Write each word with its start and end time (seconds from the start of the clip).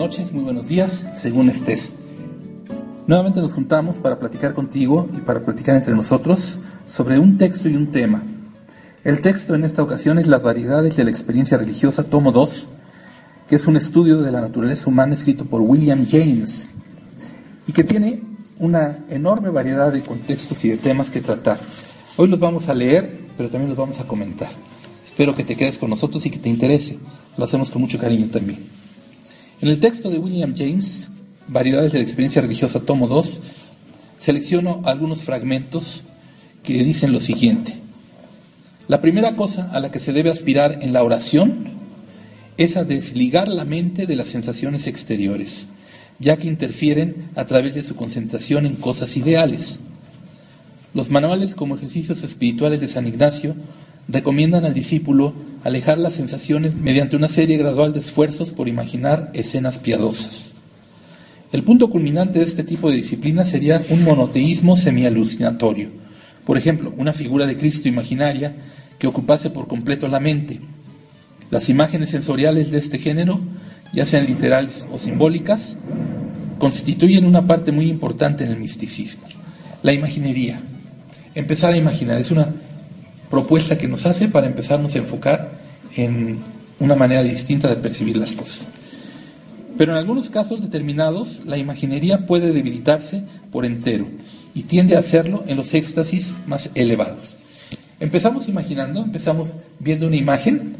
noches, 0.00 0.32
muy 0.32 0.44
buenos 0.44 0.66
días, 0.66 1.04
según 1.14 1.50
estés. 1.50 1.94
Nuevamente 3.06 3.38
nos 3.42 3.52
juntamos 3.52 3.98
para 3.98 4.18
platicar 4.18 4.54
contigo 4.54 5.06
y 5.14 5.20
para 5.20 5.42
platicar 5.42 5.76
entre 5.76 5.94
nosotros 5.94 6.58
sobre 6.88 7.18
un 7.18 7.36
texto 7.36 7.68
y 7.68 7.76
un 7.76 7.90
tema. 7.90 8.22
El 9.04 9.20
texto 9.20 9.54
en 9.54 9.62
esta 9.62 9.82
ocasión 9.82 10.18
es 10.18 10.26
Las 10.26 10.42
variedades 10.42 10.96
de 10.96 11.04
la 11.04 11.10
experiencia 11.10 11.58
religiosa, 11.58 12.02
tomo 12.02 12.32
2, 12.32 12.66
que 13.46 13.56
es 13.56 13.66
un 13.66 13.76
estudio 13.76 14.22
de 14.22 14.32
la 14.32 14.40
naturaleza 14.40 14.88
humana 14.88 15.12
escrito 15.12 15.44
por 15.44 15.60
William 15.60 16.06
James 16.08 16.66
y 17.66 17.72
que 17.72 17.84
tiene 17.84 18.22
una 18.58 19.04
enorme 19.10 19.50
variedad 19.50 19.92
de 19.92 20.00
contextos 20.00 20.64
y 20.64 20.70
de 20.70 20.78
temas 20.78 21.10
que 21.10 21.20
tratar. 21.20 21.60
Hoy 22.16 22.28
los 22.28 22.40
vamos 22.40 22.70
a 22.70 22.74
leer, 22.74 23.28
pero 23.36 23.50
también 23.50 23.68
los 23.68 23.76
vamos 23.76 24.00
a 24.00 24.04
comentar. 24.04 24.48
Espero 25.04 25.36
que 25.36 25.44
te 25.44 25.56
quedes 25.56 25.76
con 25.76 25.90
nosotros 25.90 26.24
y 26.24 26.30
que 26.30 26.38
te 26.38 26.48
interese. 26.48 26.98
Lo 27.36 27.44
hacemos 27.44 27.70
con 27.70 27.82
mucho 27.82 27.98
cariño 27.98 28.30
también. 28.30 28.79
En 29.62 29.68
el 29.68 29.78
texto 29.78 30.10
de 30.10 30.18
William 30.18 30.54
James, 30.56 31.10
Variedades 31.46 31.92
de 31.92 31.98
la 31.98 32.04
experiencia 32.04 32.40
religiosa, 32.40 32.80
tomo 32.80 33.08
2, 33.08 33.40
selecciono 34.18 34.80
algunos 34.84 35.22
fragmentos 35.22 36.02
que 36.62 36.82
dicen 36.84 37.12
lo 37.12 37.20
siguiente. 37.20 37.74
La 38.88 39.00
primera 39.00 39.36
cosa 39.36 39.68
a 39.72 39.80
la 39.80 39.90
que 39.90 39.98
se 39.98 40.12
debe 40.14 40.30
aspirar 40.30 40.78
en 40.80 40.92
la 40.92 41.02
oración 41.02 41.72
es 42.56 42.76
a 42.76 42.84
desligar 42.84 43.48
la 43.48 43.64
mente 43.64 44.06
de 44.06 44.16
las 44.16 44.28
sensaciones 44.28 44.86
exteriores, 44.86 45.66
ya 46.18 46.36
que 46.38 46.46
interfieren 46.46 47.28
a 47.34 47.44
través 47.44 47.74
de 47.74 47.84
su 47.84 47.96
concentración 47.96 48.64
en 48.64 48.76
cosas 48.76 49.16
ideales. 49.16 49.80
Los 50.94 51.10
manuales 51.10 51.54
como 51.54 51.74
ejercicios 51.74 52.22
espirituales 52.22 52.80
de 52.80 52.88
San 52.88 53.06
Ignacio 53.06 53.56
recomiendan 54.10 54.64
al 54.64 54.74
discípulo 54.74 55.32
alejar 55.62 55.98
las 55.98 56.14
sensaciones 56.14 56.74
mediante 56.74 57.16
una 57.16 57.28
serie 57.28 57.58
gradual 57.58 57.92
de 57.92 58.00
esfuerzos 58.00 58.50
por 58.50 58.68
imaginar 58.68 59.30
escenas 59.34 59.78
piadosas. 59.78 60.54
El 61.52 61.64
punto 61.64 61.90
culminante 61.90 62.38
de 62.38 62.44
este 62.44 62.64
tipo 62.64 62.90
de 62.90 62.96
disciplina 62.96 63.44
sería 63.44 63.82
un 63.90 64.04
monoteísmo 64.04 64.76
semialucinatorio. 64.76 65.88
Por 66.44 66.56
ejemplo, 66.56 66.94
una 66.96 67.12
figura 67.12 67.46
de 67.46 67.56
Cristo 67.56 67.88
imaginaria 67.88 68.54
que 68.98 69.06
ocupase 69.06 69.50
por 69.50 69.66
completo 69.66 70.06
la 70.08 70.20
mente. 70.20 70.60
Las 71.50 71.68
imágenes 71.68 72.10
sensoriales 72.10 72.70
de 72.70 72.78
este 72.78 72.98
género, 72.98 73.40
ya 73.92 74.06
sean 74.06 74.26
literales 74.26 74.86
o 74.92 74.98
simbólicas, 74.98 75.76
constituyen 76.58 77.24
una 77.24 77.46
parte 77.46 77.72
muy 77.72 77.88
importante 77.88 78.44
en 78.44 78.52
el 78.52 78.58
misticismo. 78.58 79.24
La 79.82 79.92
imaginería. 79.92 80.60
Empezar 81.34 81.72
a 81.72 81.76
imaginar 81.76 82.20
es 82.20 82.30
una 82.30 82.52
propuesta 83.30 83.78
que 83.78 83.88
nos 83.88 84.04
hace 84.06 84.28
para 84.28 84.46
empezarnos 84.46 84.94
a 84.94 84.98
enfocar 84.98 85.52
en 85.96 86.38
una 86.80 86.96
manera 86.96 87.22
distinta 87.22 87.68
de 87.68 87.76
percibir 87.76 88.16
las 88.16 88.32
cosas. 88.32 88.66
Pero 89.78 89.92
en 89.92 89.98
algunos 89.98 90.28
casos 90.28 90.60
determinados, 90.60 91.40
la 91.46 91.56
imaginería 91.56 92.26
puede 92.26 92.52
debilitarse 92.52 93.22
por 93.52 93.64
entero 93.64 94.06
y 94.54 94.64
tiende 94.64 94.96
a 94.96 94.98
hacerlo 94.98 95.44
en 95.46 95.56
los 95.56 95.72
éxtasis 95.72 96.34
más 96.46 96.70
elevados. 96.74 97.36
Empezamos 98.00 98.48
imaginando, 98.48 99.02
empezamos 99.02 99.54
viendo 99.78 100.06
una 100.06 100.16
imagen, 100.16 100.76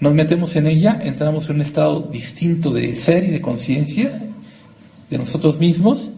nos 0.00 0.14
metemos 0.14 0.54
en 0.56 0.66
ella, 0.66 1.00
entramos 1.02 1.48
en 1.48 1.56
un 1.56 1.62
estado 1.62 2.00
distinto 2.00 2.70
de 2.70 2.94
ser 2.96 3.24
y 3.24 3.30
de 3.30 3.40
conciencia 3.40 4.22
de 5.10 5.18
nosotros 5.18 5.58
mismos 5.58 6.10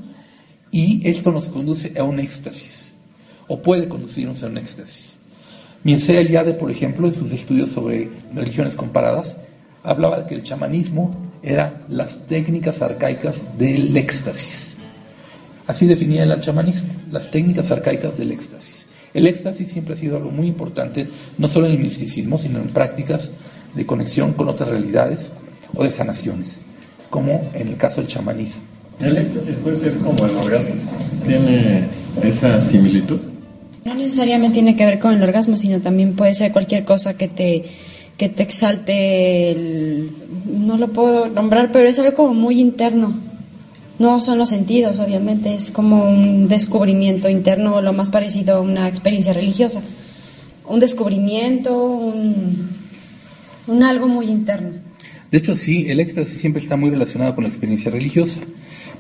y 0.71 1.09
esto 1.09 1.33
nos 1.33 1.49
conduce 1.49 1.99
a 1.99 2.03
un 2.03 2.19
éxtasis, 2.19 2.93
o 3.49 3.63
puede 3.63 3.89
conducirnos 3.89 4.43
a 4.43 4.47
un 4.47 4.59
éxtasis. 4.59 5.16
Mircea 5.85 6.21
Eliade, 6.21 6.55
por 6.55 6.71
ejemplo, 6.71 7.07
en 7.07 7.15
sus 7.15 7.33
estudios 7.33 7.71
sobre 7.71 8.11
religiones 8.35 8.75
comparadas, 8.75 9.37
hablaba 9.83 10.21
de 10.21 10.27
que 10.27 10.35
el 10.35 10.43
chamanismo 10.43 11.11
era 11.43 11.83
las 11.89 12.27
técnicas 12.27 12.83
arcaicas 12.83 13.43
del 13.57 13.97
éxtasis. 13.97 14.75
Así 15.67 15.87
definía 15.87 16.25
el 16.25 16.41
chamanismo, 16.41 16.89
las 17.11 17.31
técnicas 17.31 17.71
arcaicas 17.71 18.19
del 18.19 18.33
éxtasis. 18.33 18.87
El 19.15 19.27
éxtasis 19.27 19.69
siempre 19.69 19.95
ha 19.95 19.97
sido 19.97 20.17
algo 20.17 20.31
muy 20.31 20.49
importante, 20.49 21.07
no 21.39 21.49
solo 21.49 21.67
en 21.67 21.73
el 21.73 21.79
misticismo, 21.79 22.37
sino 22.37 22.59
en 22.59 22.69
prácticas 22.69 23.31
de 23.75 23.87
conexión 23.87 24.33
con 24.33 24.49
otras 24.49 24.69
realidades 24.69 25.33
o 25.75 25.85
de 25.85 25.91
sanaciones, 25.91 26.61
como 27.11 27.51
en 27.55 27.69
el 27.69 27.77
caso 27.77 28.01
del 28.01 28.09
chamanismo. 28.09 28.63
¿El 29.01 29.17
éxtasis 29.17 29.59
puede 29.59 29.77
ser 29.77 29.97
como 29.99 30.25
el 30.27 30.37
orgasmo? 30.37 30.75
¿Tiene 31.27 31.85
esa 32.23 32.61
similitud? 32.61 33.21
No 33.87 33.95
necesariamente 33.95 34.55
tiene 34.55 34.77
que 34.77 34.85
ver 34.85 34.99
con 34.99 35.15
el 35.15 35.23
orgasmo, 35.23 35.57
sino 35.57 35.81
también 35.81 36.17
puede 36.17 36.35
ser 36.35 36.53
cualquier 36.53 36.85
cosa 36.85 37.17
que 37.17 37.29
te 37.29 37.65
que 38.17 38.29
te 38.29 38.43
exalte, 38.43 39.53
el, 39.53 40.11
no 40.47 40.77
lo 40.79 40.89
puedo 40.89 41.29
nombrar, 41.29 41.71
pero 41.71 41.87
es 41.87 41.99
algo 41.99 42.15
como 42.15 42.35
muy 42.35 42.61
interno. 42.61 43.15
No 43.99 44.21
son 44.21 44.39
los 44.39 44.51
sentidos, 44.51 44.99
obviamente, 44.99 45.55
es 45.55 45.71
como 45.71 46.09
un 46.09 46.49
descubrimiento 46.49 47.29
interno, 47.29 47.81
lo 47.81 47.93
más 47.93 48.11
parecido 48.11 48.57
a 48.57 48.61
una 48.61 48.89
experiencia 48.89 49.33
religiosa. 49.33 49.81
Un 50.67 50.81
descubrimiento, 50.81 51.79
un, 51.79 52.71
un 53.67 53.83
algo 53.83 54.09
muy 54.09 54.27
interno. 54.27 54.71
De 55.31 55.39
hecho, 55.39 55.57
sí, 55.57 55.87
el 55.89 56.01
éxtasis 56.01 56.39
siempre 56.39 56.63
está 56.63 56.77
muy 56.77 56.91
relacionado 56.91 57.35
con 57.35 57.45
la 57.45 57.51
experiencia 57.51 57.91
religiosa, 57.91 58.41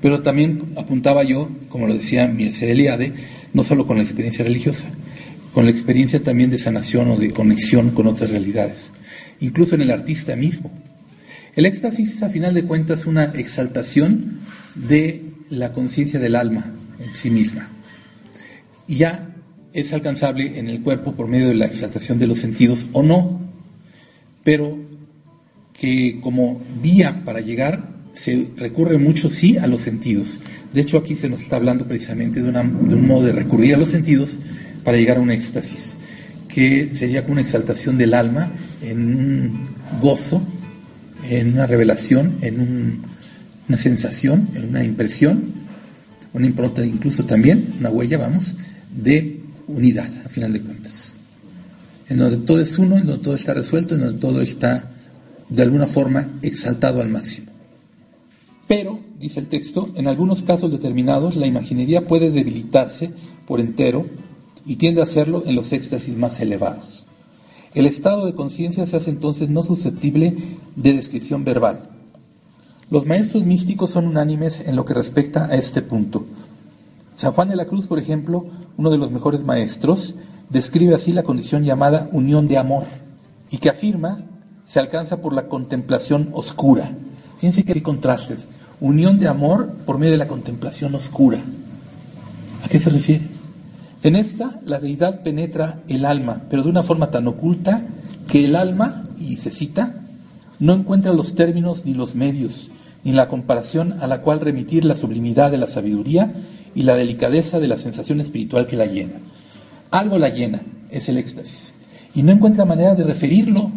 pero 0.00 0.22
también 0.22 0.74
apuntaba 0.76 1.24
yo, 1.24 1.48
como 1.68 1.86
lo 1.86 1.94
decía 1.94 2.26
Mircea 2.26 2.70
Eliade, 2.70 3.14
no 3.52 3.64
solo 3.64 3.86
con 3.86 3.96
la 3.96 4.02
experiencia 4.02 4.44
religiosa, 4.44 4.88
con 5.52 5.64
la 5.64 5.70
experiencia 5.70 6.22
también 6.22 6.50
de 6.50 6.58
sanación 6.58 7.10
o 7.10 7.16
de 7.16 7.30
conexión 7.30 7.90
con 7.90 8.06
otras 8.06 8.30
realidades 8.30 8.92
incluso 9.40 9.74
en 9.74 9.82
el 9.82 9.90
artista 9.90 10.36
mismo. 10.36 10.70
El 11.54 11.66
éxtasis 11.66 12.16
es 12.16 12.22
a 12.22 12.28
final 12.28 12.54
de 12.54 12.64
cuentas 12.64 13.06
una 13.06 13.24
exaltación 13.24 14.40
de 14.74 15.32
la 15.48 15.72
conciencia 15.72 16.20
del 16.20 16.36
alma 16.36 16.72
en 16.98 17.14
sí 17.14 17.30
misma. 17.30 17.70
Ya 18.86 19.34
es 19.72 19.92
alcanzable 19.92 20.58
en 20.58 20.68
el 20.68 20.82
cuerpo 20.82 21.14
por 21.14 21.28
medio 21.28 21.48
de 21.48 21.54
la 21.54 21.66
exaltación 21.66 22.18
de 22.18 22.26
los 22.26 22.38
sentidos 22.38 22.86
o 22.92 23.02
no, 23.02 23.40
pero 24.44 24.78
que 25.72 26.20
como 26.20 26.62
vía 26.82 27.22
para 27.24 27.40
llegar 27.40 27.95
se 28.16 28.48
recurre 28.56 28.98
mucho 28.98 29.30
sí 29.30 29.56
a 29.58 29.66
los 29.66 29.82
sentidos. 29.82 30.40
De 30.72 30.80
hecho 30.80 30.98
aquí 30.98 31.14
se 31.14 31.28
nos 31.28 31.42
está 31.42 31.56
hablando 31.56 31.86
precisamente 31.86 32.42
de, 32.42 32.50
de 32.50 32.58
un 32.58 33.06
modo 33.06 33.26
de 33.26 33.32
recurrir 33.32 33.74
a 33.74 33.78
los 33.78 33.90
sentidos 33.90 34.38
para 34.82 34.96
llegar 34.96 35.18
a 35.18 35.20
un 35.20 35.30
éxtasis 35.30 35.96
que 36.56 36.94
sería 36.94 37.20
como 37.20 37.32
una 37.32 37.42
exaltación 37.42 37.98
del 37.98 38.14
alma 38.14 38.50
en 38.80 38.98
un 38.98 39.68
gozo, 40.00 40.42
en 41.28 41.52
una 41.52 41.66
revelación, 41.66 42.38
en 42.40 43.02
una 43.68 43.76
sensación, 43.76 44.48
en 44.54 44.70
una 44.70 44.82
impresión, 44.82 45.52
una 46.32 46.46
impronta 46.46 46.82
incluso 46.82 47.26
también, 47.26 47.74
una 47.78 47.90
huella, 47.90 48.16
vamos, 48.16 48.56
de 48.90 49.40
unidad, 49.66 50.08
a 50.24 50.30
final 50.30 50.54
de 50.54 50.62
cuentas. 50.62 51.14
En 52.08 52.16
donde 52.16 52.38
todo 52.38 52.62
es 52.62 52.78
uno, 52.78 52.96
en 52.96 53.06
donde 53.06 53.22
todo 53.22 53.34
está 53.34 53.52
resuelto, 53.52 53.94
en 53.94 54.00
donde 54.00 54.18
todo 54.18 54.40
está 54.40 54.92
de 55.50 55.62
alguna 55.62 55.86
forma 55.86 56.38
exaltado 56.40 57.02
al 57.02 57.10
máximo. 57.10 57.52
Pero, 58.68 58.98
dice 59.18 59.40
el 59.40 59.48
texto, 59.48 59.88
en 59.94 60.08
algunos 60.08 60.42
casos 60.42 60.72
determinados 60.72 61.36
la 61.36 61.46
imaginería 61.46 62.06
puede 62.06 62.30
debilitarse 62.30 63.12
por 63.46 63.60
entero 63.60 64.06
y 64.66 64.76
tiende 64.76 65.00
a 65.00 65.04
hacerlo 65.04 65.44
en 65.46 65.54
los 65.54 65.72
éxtasis 65.72 66.16
más 66.16 66.40
elevados. 66.40 67.04
El 67.74 67.86
estado 67.86 68.26
de 68.26 68.34
conciencia 68.34 68.86
se 68.86 68.96
hace 68.96 69.10
entonces 69.10 69.48
no 69.50 69.62
susceptible 69.62 70.34
de 70.74 70.94
descripción 70.94 71.44
verbal. 71.44 71.90
Los 72.90 73.06
maestros 73.06 73.44
místicos 73.44 73.90
son 73.90 74.06
unánimes 74.06 74.60
en 74.60 74.76
lo 74.76 74.84
que 74.84 74.94
respecta 74.94 75.46
a 75.46 75.54
este 75.56 75.82
punto. 75.82 76.24
San 77.16 77.32
Juan 77.32 77.48
de 77.48 77.56
la 77.56 77.66
Cruz, 77.66 77.86
por 77.86 77.98
ejemplo, 77.98 78.46
uno 78.76 78.90
de 78.90 78.98
los 78.98 79.10
mejores 79.10 79.44
maestros, 79.44 80.14
describe 80.50 80.94
así 80.94 81.12
la 81.12 81.22
condición 81.22 81.64
llamada 81.64 82.08
unión 82.12 82.48
de 82.48 82.58
amor 82.58 82.84
y 83.50 83.58
que 83.58 83.70
afirma 83.70 84.24
se 84.66 84.80
alcanza 84.80 85.22
por 85.22 85.32
la 85.32 85.48
contemplación 85.48 86.30
oscura. 86.32 86.92
Fíjense 87.38 87.64
que 87.64 87.72
hay 87.72 87.80
contrastes. 87.80 88.46
Unión 88.80 89.18
de 89.18 89.28
amor 89.28 89.72
por 89.86 89.98
medio 89.98 90.12
de 90.12 90.18
la 90.18 90.28
contemplación 90.28 90.94
oscura. 90.94 91.38
¿A 92.64 92.68
qué 92.68 92.80
se 92.80 92.90
refiere? 92.90 93.26
En 94.02 94.16
esta, 94.16 94.60
la 94.64 94.78
deidad 94.78 95.22
penetra 95.22 95.80
el 95.88 96.04
alma, 96.04 96.42
pero 96.48 96.62
de 96.62 96.68
una 96.68 96.82
forma 96.82 97.10
tan 97.10 97.26
oculta 97.26 97.82
que 98.28 98.44
el 98.44 98.56
alma, 98.56 99.04
y 99.18 99.36
se 99.36 99.50
cita, 99.50 99.94
no 100.58 100.74
encuentra 100.74 101.12
los 101.12 101.34
términos 101.34 101.84
ni 101.84 101.94
los 101.94 102.14
medios, 102.14 102.70
ni 103.04 103.12
la 103.12 103.28
comparación 103.28 103.94
a 104.00 104.06
la 104.06 104.20
cual 104.20 104.40
remitir 104.40 104.84
la 104.84 104.94
sublimidad 104.94 105.50
de 105.50 105.58
la 105.58 105.66
sabiduría 105.66 106.34
y 106.74 106.82
la 106.82 106.96
delicadeza 106.96 107.60
de 107.60 107.68
la 107.68 107.76
sensación 107.76 108.20
espiritual 108.20 108.66
que 108.66 108.76
la 108.76 108.86
llena. 108.86 109.20
Algo 109.90 110.18
la 110.18 110.28
llena, 110.28 110.62
es 110.90 111.08
el 111.08 111.18
éxtasis, 111.18 111.74
y 112.14 112.22
no 112.22 112.32
encuentra 112.32 112.64
manera 112.64 112.94
de 112.94 113.04
referirlo 113.04 113.70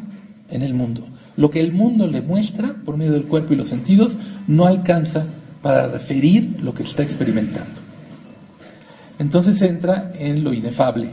en 0.50 0.62
el 0.62 0.74
mundo. 0.74 1.06
Lo 1.40 1.50
que 1.50 1.62
el 1.62 1.72
mundo 1.72 2.06
le 2.06 2.22
muestra 2.22 2.76
por 2.84 2.98
medio 2.98 3.14
del 3.14 3.24
cuerpo 3.24 3.54
y 3.54 3.56
los 3.56 3.70
sentidos 3.70 4.18
no 4.46 4.66
alcanza 4.66 5.26
para 5.62 5.88
referir 5.88 6.58
lo 6.60 6.74
que 6.74 6.84
está 6.84 7.02
experimentando. 7.02 7.80
Entonces 9.20 9.62
entra 9.62 10.12
en 10.20 10.44
lo 10.44 10.54
inefable, 10.54 11.12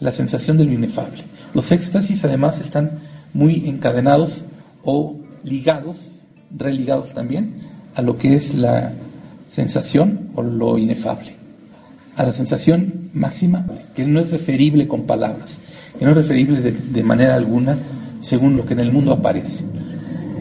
la 0.00 0.12
sensación 0.12 0.56
de 0.56 0.64
lo 0.64 0.72
inefable. 0.72 1.24
Los 1.52 1.70
éxtasis 1.72 2.24
además 2.24 2.58
están 2.62 3.00
muy 3.34 3.68
encadenados 3.68 4.44
o 4.82 5.18
ligados, 5.44 5.98
religados 6.56 7.12
también, 7.12 7.56
a 7.94 8.00
lo 8.00 8.16
que 8.16 8.34
es 8.34 8.54
la 8.54 8.94
sensación 9.50 10.30
o 10.34 10.42
lo 10.42 10.78
inefable, 10.78 11.36
a 12.16 12.22
la 12.22 12.32
sensación 12.32 13.10
máxima, 13.12 13.66
que 13.94 14.06
no 14.06 14.20
es 14.20 14.30
referible 14.30 14.88
con 14.88 15.02
palabras, 15.02 15.60
que 15.98 16.06
no 16.06 16.12
es 16.12 16.16
referible 16.16 16.62
de, 16.62 16.72
de 16.72 17.02
manera 17.02 17.34
alguna 17.34 17.76
según 18.22 18.56
lo 18.56 18.64
que 18.64 18.72
en 18.72 18.80
el 18.80 18.92
mundo 18.92 19.12
aparece. 19.12 19.64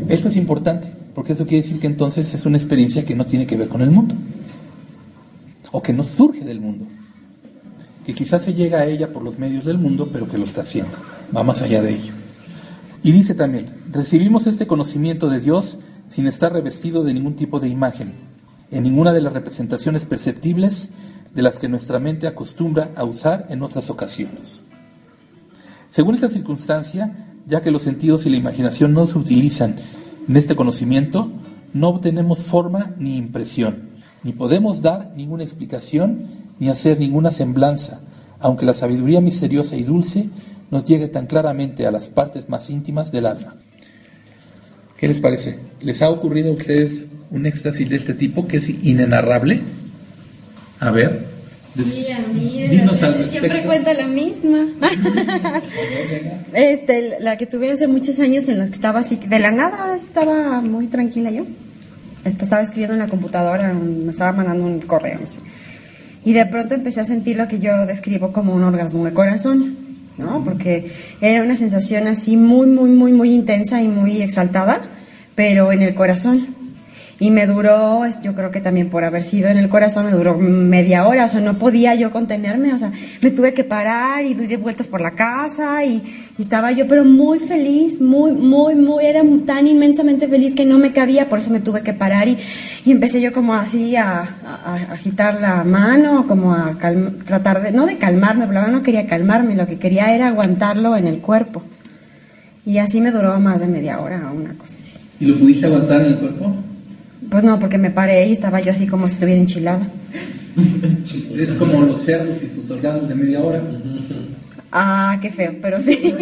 Esto 0.07 0.30
es 0.30 0.38
importante, 0.38 0.88
porque 1.13 1.33
eso 1.33 1.45
quiere 1.45 1.63
decir 1.63 1.80
que 1.80 1.88
entonces 1.88 2.33
es 2.33 2.45
una 2.45 2.57
experiencia 2.57 3.04
que 3.04 3.16
no 3.16 3.25
tiene 3.25 3.45
que 3.45 3.57
ver 3.57 3.68
con 3.68 3.81
el 3.81 3.92
mundo, 3.92 4.16
o 5.72 5.81
que 5.81 5.92
no 5.92 6.04
surge 6.04 6.45
del 6.45 6.62
mundo, 6.62 6.86
que 8.06 8.13
quizás 8.13 8.44
se 8.44 8.54
llega 8.54 8.80
a 8.80 8.86
ella 8.86 9.12
por 9.12 9.24
los 9.24 9.38
medios 9.38 9.66
del 9.66 9.78
mundo, 9.78 10.10
pero 10.12 10.28
que 10.28 10.38
lo 10.38 10.45
está 10.45 10.62
haciendo, 10.62 10.98
va 11.36 11.44
más 11.44 11.62
allá 11.62 11.81
de 11.81 11.95
ello. 11.95 12.13
Y 13.04 13.12
dice 13.12 13.33
también, 13.33 13.66
recibimos 13.92 14.48
este 14.48 14.68
conocimiento 14.68 15.27
de 15.27 15.39
Dios 15.39 15.80
sin 16.10 16.27
estar 16.27 16.54
revestido 16.54 17.04
de 17.04 17.13
ningún 17.13 17.36
tipo 17.36 17.60
de 17.60 17.68
imagen, 17.68 18.13
en 18.69 18.84
ninguna 18.84 19.12
de 19.12 19.22
las 19.22 19.34
representaciones 19.34 20.06
perceptibles 20.06 20.89
de 21.34 21.42
las 21.42 21.57
que 21.57 21.68
nuestra 21.68 22.00
mente 22.00 22.27
acostumbra 22.27 22.92
a 22.95 23.04
usar 23.04 23.48
en 23.50 23.63
otras 23.63 23.89
ocasiones. 23.89 24.62
Según 25.89 26.16
esta 26.16 26.30
circunstancia, 26.30 27.31
ya 27.48 27.62
que 27.62 27.72
los 27.72 27.82
sentidos 27.82 28.26
y 28.26 28.30
la 28.30 28.38
imaginación 28.38 28.94
no 28.94 29.06
se 29.06 29.18
utilizan 29.18 29.76
en 30.28 30.38
este 30.38 30.56
conocimiento, 30.56 31.32
no 31.74 31.90
obtenemos 31.90 32.40
forma 32.40 32.94
ni 32.98 33.18
impresión, 33.18 33.90
ni 34.24 34.34
podemos 34.34 34.82
dar 34.82 35.14
ninguna 35.16 35.44
explicación 35.44 36.28
ni 36.60 36.70
hacer 36.70 37.00
ninguna 37.00 37.32
semblanza, 37.32 38.02
aunque 38.40 38.66
la 38.66 38.74
sabiduría 38.74 39.22
misteriosa 39.22 39.76
y 39.76 39.84
dulce 39.84 40.30
nos 40.70 40.86
llegue 40.86 41.08
tan 41.08 41.28
claramente 41.28 41.86
a 41.86 41.92
las 41.92 42.08
partes 42.08 42.50
más 42.50 42.70
íntimas 42.70 43.12
del 43.12 43.26
alma. 43.26 43.56
¿Qué 44.98 45.08
les 45.08 45.20
parece? 45.20 45.60
¿Les 45.82 46.02
ha 46.02 46.10
ocurrido 46.10 46.52
a 46.52 46.56
ustedes 46.56 47.06
un 47.32 47.46
éxtasis 47.46 47.90
de 47.90 47.96
este 47.96 48.14
tipo 48.14 48.48
que 48.48 48.58
es 48.58 48.70
inenarrable? 48.70 49.62
A 50.80 50.92
ver. 50.92 51.41
Sí, 51.74 52.06
a 52.12 52.20
mí 52.28 52.70
siempre 53.30 53.64
cuenta 53.64 53.94
la 53.94 54.08
misma. 54.08 54.68
este, 56.54 57.20
la 57.20 57.38
que 57.38 57.46
tuve 57.46 57.72
hace 57.72 57.88
muchos 57.88 58.20
años 58.20 58.50
en 58.50 58.60
las 58.60 58.70
que 58.70 58.76
estaba 58.76 59.00
así, 59.00 59.16
de 59.16 59.40
la 59.40 59.52
nada, 59.52 59.82
ahora 59.82 59.96
estaba 59.96 60.62
muy 60.62 60.88
tranquila 60.88 61.32
yo. 61.32 61.46
Estaba 62.26 62.62
escribiendo 62.62 62.94
en 62.94 63.00
la 63.00 63.08
computadora, 63.08 63.74
me 63.74 64.12
estaba 64.12 64.34
mandando 64.34 64.66
un 64.66 64.82
correo, 64.82 65.20
no 65.22 65.28
sé. 65.28 65.40
Y 66.24 66.34
de 66.34 66.46
pronto 66.46 66.76
empecé 66.76 67.02
a 67.02 67.06
sentir 67.06 67.38
lo 67.38 67.48
que 67.48 67.60
yo 67.60 67.86
describo 67.86 68.32
como 68.32 68.54
un 68.54 68.64
orgasmo 68.64 69.06
de 69.06 69.14
corazón, 69.14 69.76
¿no? 70.18 70.44
Porque 70.44 70.92
era 71.22 71.42
una 71.42 71.56
sensación 71.56 72.08
así 72.08 72.38
muy, 72.38 72.68
muy, 72.68 72.90
muy, 72.90 73.14
muy 73.14 73.34
intensa 73.34 73.82
y 73.82 73.88
muy 73.88 74.22
exaltada, 74.22 74.82
pero 75.36 75.72
en 75.72 75.82
el 75.82 75.96
corazón 75.96 76.61
y 77.22 77.30
me 77.30 77.46
duró, 77.46 78.02
yo 78.24 78.34
creo 78.34 78.50
que 78.50 78.62
también 78.62 78.90
por 78.90 79.04
haber 79.04 79.24
sido 79.24 79.48
en 79.48 79.60
el 79.60 79.70
corazón, 79.70 80.08
me 80.08 80.12
duró 80.12 80.40
media 80.40 81.06
hora, 81.06 81.26
o 81.26 81.28
sea, 81.28 81.40
no 81.40 81.60
podía 81.60 81.94
yo 81.94 82.10
contenerme, 82.10 82.74
o 82.74 82.80
sea, 82.80 82.92
me 83.22 83.30
tuve 83.30 83.54
que 83.54 83.64
parar 83.64 84.26
y 84.26 84.34
doy 84.34 84.56
vueltas 84.56 84.88
por 84.88 85.02
la 85.02 85.12
casa 85.12 85.86
y, 85.86 86.02
estaba 86.40 86.72
yo, 86.72 86.88
pero 86.88 87.06
muy 87.06 87.38
feliz, 87.38 88.02
muy, 88.02 88.32
muy, 88.32 88.74
muy, 88.74 89.06
era 89.06 89.22
tan 89.46 89.68
inmensamente 89.68 90.28
feliz 90.28 90.56
que 90.56 90.66
no 90.66 90.80
me 90.80 90.94
cabía, 90.94 91.30
por 91.30 91.38
eso 91.38 91.52
me 91.52 91.60
tuve 91.60 91.84
que 91.84 91.94
parar 91.94 92.28
y, 92.28 92.38
y 92.86 92.92
empecé 92.92 93.22
yo 93.22 93.32
como 93.32 93.54
así 93.54 93.96
a, 93.96 94.38
agitar 94.90 95.40
la 95.40 95.64
mano, 95.64 96.26
como 96.26 96.56
a 96.56 96.76
tratar 97.28 97.62
de, 97.62 97.72
no 97.72 97.86
de 97.86 98.00
calmarme, 98.00 98.48
pero 98.48 98.68
no 98.70 98.82
quería 98.82 99.06
calmarme, 99.06 99.56
lo 99.56 99.68
que 99.68 99.78
quería 99.78 100.16
era 100.16 100.30
aguantarlo 100.30 100.98
en 100.98 101.06
el 101.06 101.20
cuerpo. 101.20 101.62
Y 102.66 102.80
así 102.80 103.00
me 103.00 103.12
duró 103.12 103.40
más 103.40 103.60
de 103.60 103.68
media 103.68 104.00
hora, 104.00 104.32
una 104.36 104.56
cosa 104.56 104.74
así. 104.74 104.94
¿Y 105.20 105.26
lo 105.28 105.38
pudiste 105.38 105.68
aguantar 105.68 106.02
en 106.02 106.08
el 106.08 106.18
cuerpo? 106.18 106.71
Pues 107.31 107.45
no, 107.45 107.57
porque 107.60 107.78
me 107.78 107.89
paré 107.89 108.28
y 108.28 108.33
estaba 108.33 108.60
yo 108.60 108.74
así 108.74 108.86
como 108.86 109.07
si 109.07 109.13
estuviera 109.13 109.39
enchilada. 109.39 109.88
es 111.38 111.50
como 111.54 111.81
los 111.83 112.04
cerdos 112.04 112.38
y 112.44 112.48
sus 112.50 112.69
orgasmos 112.69 113.07
de 113.07 113.16
media 113.16 113.39
hora. 113.39 113.62
Ah, 114.69 115.18
qué 115.22 115.31
feo, 115.31 115.56
pero 115.62 115.80
sí. 115.80 116.13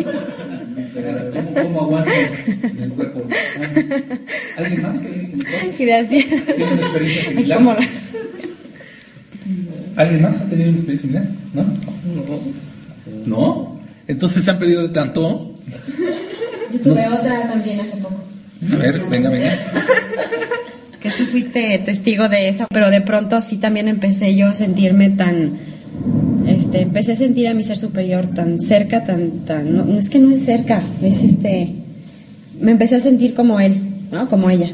¿Cómo, 1.63 1.81
aguanta 1.81 2.11
el 2.79 2.91
cuerpo? 2.91 3.23
¿Alguien 4.57 4.83
más 4.83 4.97
que 4.99 5.85
Gracias. 5.85 6.25
¿Tiene 6.45 6.73
una 6.73 6.81
experiencia 6.81 7.23
similar? 7.29 7.79
¿Alguien 9.95 10.21
más 10.21 10.41
ha 10.41 10.45
tenido 10.45 10.69
una 10.69 10.77
experiencia 10.77 11.01
similar? 11.01 11.27
¿No? 11.55 11.65
¿No? 13.25 13.79
Entonces 14.07 14.45
se 14.45 14.51
han 14.51 14.59
perdido 14.59 14.83
de 14.83 14.89
tanto. 14.89 15.55
Yo 16.71 16.79
tuve 16.81 17.07
otra 17.07 17.49
también 17.49 17.79
hace 17.79 17.97
poco. 17.97 18.23
A 18.71 18.75
ver, 18.75 19.01
venga, 19.09 19.29
venga 19.31 19.57
que 21.01 21.09
tú 21.11 21.25
fuiste 21.25 21.79
testigo 21.79 22.27
de 22.27 22.49
eso, 22.49 22.67
pero 22.69 22.89
de 22.89 23.01
pronto 23.01 23.41
sí 23.41 23.57
también 23.57 23.87
empecé 23.87 24.35
yo 24.35 24.47
a 24.47 24.55
sentirme 24.55 25.09
tan, 25.09 25.53
este, 26.45 26.81
empecé 26.81 27.13
a 27.13 27.15
sentir 27.15 27.47
a 27.47 27.53
mi 27.53 27.63
ser 27.63 27.77
superior 27.77 28.27
tan 28.27 28.59
cerca, 28.59 29.03
tan, 29.03 29.45
tan, 29.45 29.75
no, 29.75 29.97
es 29.97 30.09
que 30.09 30.19
no 30.19 30.31
es 30.31 30.43
cerca, 30.43 30.81
es 31.01 31.23
este, 31.23 31.75
me 32.59 32.71
empecé 32.71 32.95
a 32.95 32.99
sentir 32.99 33.33
como 33.33 33.59
él, 33.59 33.81
¿no? 34.11 34.27
Como 34.27 34.49
ella. 34.49 34.69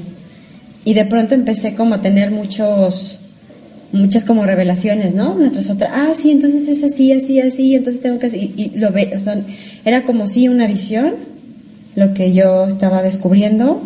Y 0.83 0.93
de 0.93 1.05
pronto 1.05 1.35
empecé 1.35 1.75
como 1.75 1.95
a 1.95 2.01
tener 2.01 2.31
muchos, 2.31 3.19
muchas 3.91 4.25
como 4.25 4.45
revelaciones, 4.45 5.13
¿no? 5.13 5.33
Una 5.33 5.51
tras 5.51 5.69
otra. 5.69 5.91
Ah, 5.93 6.13
sí, 6.15 6.31
entonces 6.31 6.67
es 6.67 6.83
así, 6.83 7.11
así, 7.11 7.39
así, 7.39 7.75
entonces 7.75 8.01
tengo 8.01 8.19
que... 8.19 8.27
Y, 8.27 8.71
lo 8.75 8.91
ve, 8.91 9.11
o 9.15 9.19
sea, 9.19 9.41
era 9.83 10.03
como 10.03 10.27
si 10.27 10.47
una 10.47 10.67
visión, 10.67 11.15
lo 11.95 12.13
que 12.13 12.33
yo 12.33 12.65
estaba 12.67 13.01
descubriendo, 13.01 13.81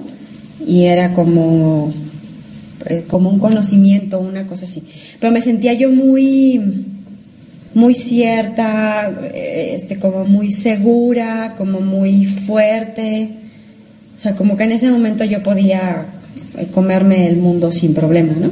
y 0.66 0.86
era 0.86 1.14
como 1.14 1.94
eh, 2.86 3.04
como 3.08 3.30
un 3.30 3.40
conocimiento, 3.40 4.20
una 4.20 4.48
cosa 4.48 4.66
así. 4.66 4.84
Pero 5.20 5.34
me 5.34 5.42
sentía 5.42 5.74
yo 5.74 5.90
muy, 5.92 6.86
muy 7.74 7.94
cierta, 7.94 9.12
eh, 9.34 9.74
este, 9.76 10.00
como 10.00 10.24
muy 10.26 10.52
segura, 10.52 11.56
como 11.58 11.81
muy 11.81 12.26
fuerte. 12.26 13.30
O 14.18 14.22
sea, 14.22 14.36
como 14.36 14.56
que 14.56 14.64
en 14.64 14.72
ese 14.72 14.90
momento 14.90 15.24
yo 15.26 15.44
podía 15.44 16.06
eh, 16.57 16.68
comerme 16.74 17.28
el 17.28 17.38
mundo 17.38 17.71
sin 17.71 17.94
problema, 17.94 18.33
¿no? 18.33 18.50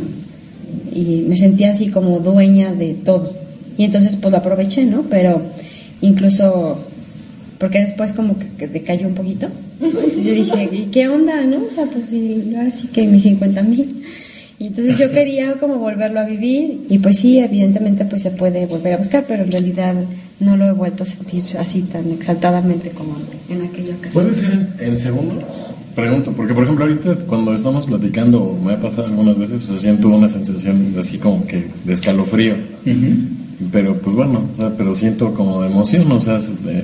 Y 0.93 1.23
me 1.27 1.37
sentía 1.37 1.71
así 1.71 1.87
como 1.87 2.19
dueña 2.19 2.73
de 2.73 2.95
todo. 2.95 3.33
Y 3.77 3.83
entonces 3.85 4.17
pues 4.17 4.31
lo 4.31 4.39
aproveché, 4.39 4.83
¿no? 4.85 5.03
Pero 5.03 5.41
incluso, 6.01 6.79
porque 7.59 7.79
después 7.79 8.11
como 8.13 8.37
que, 8.37 8.47
que 8.57 8.67
decayó 8.67 9.07
un 9.07 9.13
poquito. 9.13 9.47
Entonces 9.79 10.25
yo 10.25 10.33
dije, 10.33 10.69
¿y 10.71 10.85
qué 10.85 11.07
onda, 11.07 11.45
no? 11.45 11.65
O 11.65 11.69
sea, 11.69 11.85
pues 11.85 12.07
sí, 12.07 12.53
ahora 12.55 12.71
sí 12.71 12.87
que 12.87 13.05
mis 13.05 13.23
50 13.23 13.63
mil. 13.63 13.87
Y 14.59 14.67
entonces 14.67 14.97
yo 14.97 15.11
quería 15.11 15.53
como 15.59 15.77
volverlo 15.77 16.19
a 16.19 16.25
vivir 16.25 16.79
y 16.89 16.97
pues 16.97 17.19
sí, 17.19 17.37
evidentemente 17.37 18.05
pues 18.05 18.23
se 18.23 18.31
puede 18.31 18.65
volver 18.65 18.95
a 18.95 18.97
buscar, 18.97 19.25
pero 19.27 19.43
en 19.43 19.51
realidad 19.51 19.93
no 20.39 20.57
lo 20.57 20.65
he 20.65 20.71
vuelto 20.71 21.03
a 21.03 21.05
sentir 21.05 21.43
así 21.59 21.81
tan 21.81 22.11
exaltadamente 22.11 22.89
como 22.89 23.17
en 23.49 23.61
aquella 23.61 23.95
ocasión. 23.95 24.11
¿Puede 24.25 24.35
ser 24.35 24.67
en, 24.79 24.99
segundos? 24.99 25.43
Pregunto, 25.93 26.31
porque 26.31 26.55
por 26.55 26.63
ejemplo 26.63 26.85
ahorita 26.85 27.17
cuando 27.27 27.53
estamos 27.53 27.85
platicando, 27.85 28.57
me 28.63 28.73
ha 28.73 28.79
pasado 28.79 29.05
algunas 29.05 29.37
veces, 29.37 29.63
o 29.65 29.67
sea, 29.67 29.77
siento 29.77 30.09
una 30.09 30.27
sensación 30.27 30.95
así 30.99 31.19
como 31.19 31.45
que 31.45 31.67
de 31.85 31.93
escalofrío. 31.93 32.55
Pero 33.71 33.95
pues 33.97 34.15
bueno, 34.15 34.47
o 34.51 34.55
sea, 34.55 34.77
pero 34.77 34.93
siento 34.93 35.33
como 35.33 35.63
emoción, 35.63 36.11
o 36.11 36.19
sea, 36.19 36.39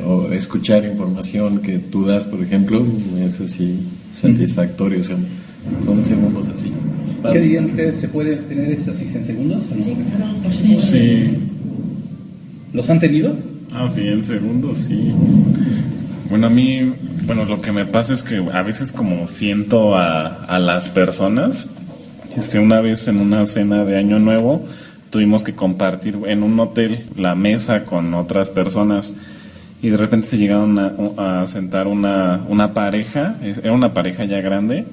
o 0.06 0.32
escuchar 0.32 0.86
información 0.86 1.60
que 1.60 1.78
tú 1.78 2.06
das, 2.06 2.26
por 2.26 2.42
ejemplo, 2.42 2.84
es 3.20 3.40
así 3.40 3.80
satisfactorio, 4.12 5.02
o 5.02 5.04
sea, 5.04 5.18
son 5.86 6.04
segundos 6.04 6.50
así. 6.50 6.72
¿Qué 7.32 7.40
dirían 7.40 7.66
ustedes? 7.66 7.98
¿Se 7.98 8.08
puede 8.08 8.38
tener 8.38 8.72
éxtasis 8.72 9.16
en 9.16 9.26
segundos? 9.26 9.64
Sí, 9.64 9.96
claro. 10.16 10.82
Sí. 10.92 11.38
¿Los 12.74 12.90
han 12.90 13.00
tenido? 13.00 13.36
Ah, 13.72 13.88
sí, 13.94 14.08
en 14.08 14.24
segundos, 14.24 14.80
sí. 14.80 15.12
Bueno, 16.30 16.48
a 16.48 16.50
mí, 16.50 16.92
bueno, 17.28 17.46
lo 17.46 17.62
que 17.62 17.72
me 17.72 17.86
pasa 17.86 18.16
es 18.16 18.24
que 18.24 18.38
a 18.52 18.64
veces 18.64 18.92
como 18.92 19.28
siento 19.28 19.96
a, 19.96 20.26
a 20.26 20.58
las 20.58 20.90
personas, 20.90 21.70
este, 22.36 22.58
una 22.58 22.82
vez 22.82 23.08
en 23.08 23.18
una 23.18 23.46
cena 23.46 23.86
de 23.86 23.98
Año 23.98 24.18
Nuevo, 24.18 24.66
tuvimos 25.14 25.44
que 25.44 25.54
compartir 25.54 26.18
en 26.26 26.42
un 26.42 26.60
hotel 26.60 27.04
la 27.16 27.36
mesa 27.36 27.86
con 27.86 28.16
otras 28.16 28.50
personas 28.50 29.14
y 29.80 29.90
de 29.90 29.98
repente 29.98 30.26
se 30.26 30.40
llegaron 30.40 30.80
a, 30.80 31.44
a 31.44 31.48
sentar 31.48 31.86
una, 31.86 32.44
una 32.50 32.74
pareja, 32.74 33.38
era 33.44 33.74
una 33.74 33.94
pareja 33.94 34.26
ya 34.26 34.42
grande, 34.42 34.86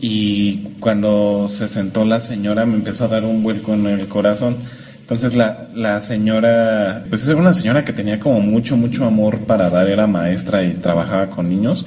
y 0.00 0.64
cuando 0.80 1.46
se 1.48 1.68
sentó 1.68 2.04
la 2.04 2.18
señora 2.18 2.66
me 2.66 2.74
empezó 2.74 3.04
a 3.04 3.08
dar 3.08 3.24
un 3.24 3.44
vuelco 3.44 3.74
en 3.74 3.86
el 3.86 4.08
corazón. 4.08 4.56
Entonces 5.02 5.36
la, 5.36 5.68
la 5.76 6.00
señora, 6.00 7.04
pues 7.08 7.28
era 7.28 7.36
una 7.36 7.54
señora 7.54 7.84
que 7.84 7.92
tenía 7.92 8.18
como 8.18 8.40
mucho, 8.40 8.76
mucho 8.76 9.04
amor 9.04 9.38
para 9.40 9.70
dar, 9.70 9.88
era 9.88 10.08
maestra 10.08 10.64
y 10.64 10.72
trabajaba 10.72 11.28
con 11.28 11.48
niños. 11.48 11.86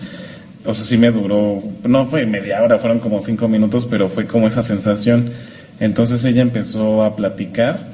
O 0.66 0.74
sea, 0.74 0.86
sí 0.86 0.98
me 0.98 1.12
duró, 1.12 1.62
no 1.84 2.06
fue 2.06 2.26
media 2.26 2.64
hora, 2.64 2.80
fueron 2.80 3.00
como 3.00 3.22
cinco 3.22 3.50
minutos, 3.50 3.86
pero 3.86 4.08
fue 4.08 4.28
como 4.28 4.48
esa 4.48 4.64
sensación. 4.64 5.32
Entonces 5.80 6.24
ella 6.26 6.42
empezó 6.42 7.04
a 7.04 7.16
platicar 7.16 7.90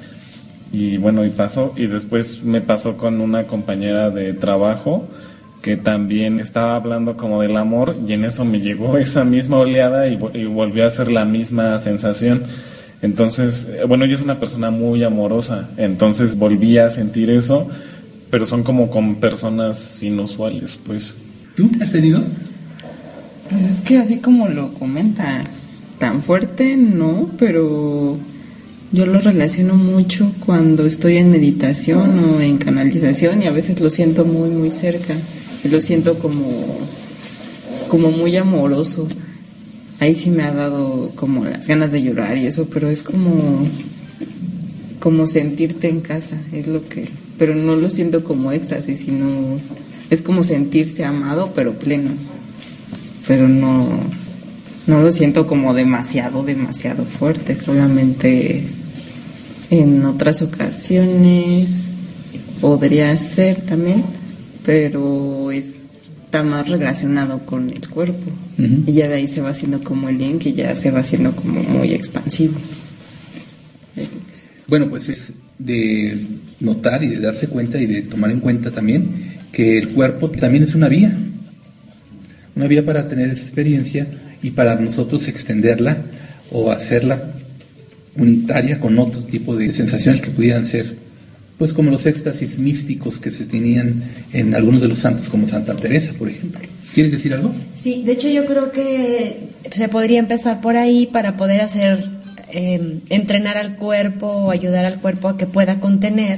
y 0.72 0.98
bueno, 0.98 1.24
y 1.24 1.30
pasó, 1.30 1.74
y 1.78 1.88
después 1.88 2.44
me 2.44 2.62
pasó 2.62 2.98
con 2.98 3.22
una 3.22 3.48
compañera 3.48 4.10
de 4.10 4.34
trabajo 4.34 5.08
que 5.62 5.78
también 5.78 6.40
estaba 6.40 6.76
hablando 6.76 7.18
como 7.18 7.42
del 7.42 7.58
amor 7.58 7.96
y 8.08 8.14
en 8.14 8.26
eso 8.26 8.46
me 8.46 8.60
llegó 8.60 8.98
esa 9.00 9.24
misma 9.24 9.58
oleada 9.58 10.08
y, 10.08 10.20
y 10.34 10.46
volvió 10.46 10.86
a 10.86 10.90
ser 10.90 11.12
la 11.12 11.26
misma 11.26 11.80
sensación. 11.80 12.44
Entonces, 13.02 13.70
eh, 13.70 13.84
bueno, 13.86 14.06
ella 14.06 14.16
es 14.16 14.22
una 14.22 14.40
persona 14.40 14.72
muy 14.72 15.04
amorosa, 15.04 15.70
entonces 15.78 16.38
volví 16.38 16.78
a 16.78 16.90
sentir 16.90 17.30
eso, 17.30 17.70
pero 18.30 18.46
son 18.46 18.64
como 18.64 18.90
con 18.90 19.16
personas 19.16 20.02
inusuales, 20.02 20.80
pues. 20.86 21.14
¿Tú 21.56 21.70
has 21.82 21.92
tenido? 21.92 22.24
Pues 23.50 23.64
es 23.64 23.82
que 23.82 23.98
así 23.98 24.18
como 24.18 24.48
lo 24.50 24.74
comenta, 24.74 25.44
tan 26.00 26.24
fuerte 26.24 26.76
no, 26.76 27.30
pero 27.38 28.18
yo 28.92 29.06
lo 29.06 29.20
relaciono 29.20 29.76
mucho 29.76 30.32
cuando 30.46 30.86
estoy 30.86 31.18
en 31.18 31.32
meditación 31.32 32.20
o 32.20 32.42
en 32.42 32.58
canalización 32.58 33.42
y 33.42 33.48
a 33.48 33.52
veces 33.52 33.80
lo 33.80 33.90
siento 33.90 34.26
muy 34.26 34.50
muy 34.50 34.72
cerca 34.72 35.16
y 35.64 35.70
lo 35.70 35.82
siento 35.82 36.20
como 36.20 36.78
como 37.88 38.12
muy 38.12 38.36
amoroso. 38.36 39.08
Ahí 40.00 40.14
sí 40.16 40.30
me 40.30 40.44
ha 40.44 40.52
dado 40.52 41.12
como 41.16 41.46
las 41.46 41.68
ganas 41.68 41.92
de 41.92 42.04
llorar 42.04 42.38
y 42.38 42.48
eso, 42.48 42.68
pero 42.72 42.90
es 42.90 43.04
como 43.04 43.66
como 45.00 45.28
sentirte 45.28 45.88
en 45.88 46.02
casa, 46.02 46.38
es 46.52 46.68
lo 46.68 46.88
que, 46.88 47.08
pero 47.38 47.54
no 47.54 47.76
lo 47.76 47.90
siento 47.90 48.24
como 48.24 48.52
éxtasis, 48.52 49.02
sino 49.02 49.28
es 50.10 50.22
como 50.22 50.44
sentirse 50.44 51.04
amado 51.04 51.52
pero 51.56 51.74
pleno. 51.74 52.12
Pero 53.28 53.48
no 53.48 53.88
no 54.88 55.02
lo 55.02 55.12
siento 55.12 55.48
como 55.48 55.74
demasiado, 55.74 56.44
demasiado 56.44 57.06
fuerte, 57.06 57.56
solamente 57.58 58.64
en 59.70 60.06
otras 60.06 60.42
ocasiones 60.42 61.88
podría 62.62 63.18
ser 63.18 63.62
también, 63.62 64.04
pero 64.64 65.52
está 65.52 66.44
más 66.44 66.70
relacionado 66.70 67.46
con 67.46 67.70
el 67.70 67.88
cuerpo. 67.90 68.32
Y 68.58 68.94
ya 68.94 69.08
de 69.08 69.16
ahí 69.16 69.28
se 69.28 69.42
va 69.42 69.50
haciendo 69.50 69.84
como 69.84 70.10
el 70.10 70.18
yin, 70.18 70.40
que 70.40 70.54
ya 70.54 70.74
se 70.76 70.92
va 70.92 71.00
haciendo 71.00 71.36
como 71.36 71.62
muy 71.64 71.94
expansivo. 71.94 72.56
Bueno, 74.68 74.90
pues 74.90 75.10
es 75.10 75.34
de 75.60 76.26
notar 76.60 77.04
y 77.04 77.10
de 77.10 77.20
darse 77.20 77.48
cuenta 77.48 77.80
y 77.80 77.86
de 77.86 78.02
tomar 78.04 78.32
en 78.32 78.40
cuenta 78.40 78.72
también 78.72 79.36
que 79.52 79.78
el 79.78 79.90
cuerpo 79.90 80.30
también 80.30 80.64
es 80.64 80.76
una 80.76 80.90
vía, 80.90 81.18
una 82.56 82.68
vía 82.68 82.86
para 82.86 83.08
tener 83.08 83.30
esa 83.30 83.44
experiencia 83.44 84.08
y 84.46 84.52
para 84.52 84.76
nosotros 84.76 85.28
extenderla 85.28 86.04
o 86.52 86.70
hacerla 86.70 87.32
unitaria 88.16 88.80
con 88.80 89.00
otro 89.00 89.24
tipo 89.24 89.56
de 89.56 89.74
sensaciones 89.74 90.22
que 90.22 90.30
pudieran 90.30 90.68
ser, 90.68 90.98
pues 91.58 91.74
como 91.74 91.90
los 91.90 92.06
éxtasis 92.06 92.60
místicos 92.60 93.20
que 93.20 93.32
se 93.32 93.46
tenían 93.46 94.04
en 94.34 94.54
algunos 94.54 94.82
de 94.82 94.88
los 94.88 95.00
santos, 95.00 95.30
como 95.30 95.48
Santa 95.48 95.76
Teresa, 95.76 96.14
por 96.14 96.30
ejemplo. 96.30 96.62
¿Quieres 96.94 97.12
decir 97.12 97.34
algo? 97.34 97.56
Sí, 97.74 98.04
de 98.06 98.12
hecho 98.12 98.30
yo 98.30 98.46
creo 98.46 98.72
que 98.72 99.50
se 99.72 99.90
podría 99.90 100.20
empezar 100.20 100.62
por 100.62 100.78
ahí 100.78 101.08
para 101.08 101.38
poder 101.38 101.62
hacer, 101.62 102.06
eh, 102.54 103.00
entrenar 103.10 103.58
al 103.58 103.78
cuerpo 103.78 104.28
o 104.28 104.52
ayudar 104.52 104.86
al 104.86 105.02
cuerpo 105.02 105.28
a 105.28 105.38
que 105.38 105.48
pueda 105.48 105.80
contener 105.80 106.38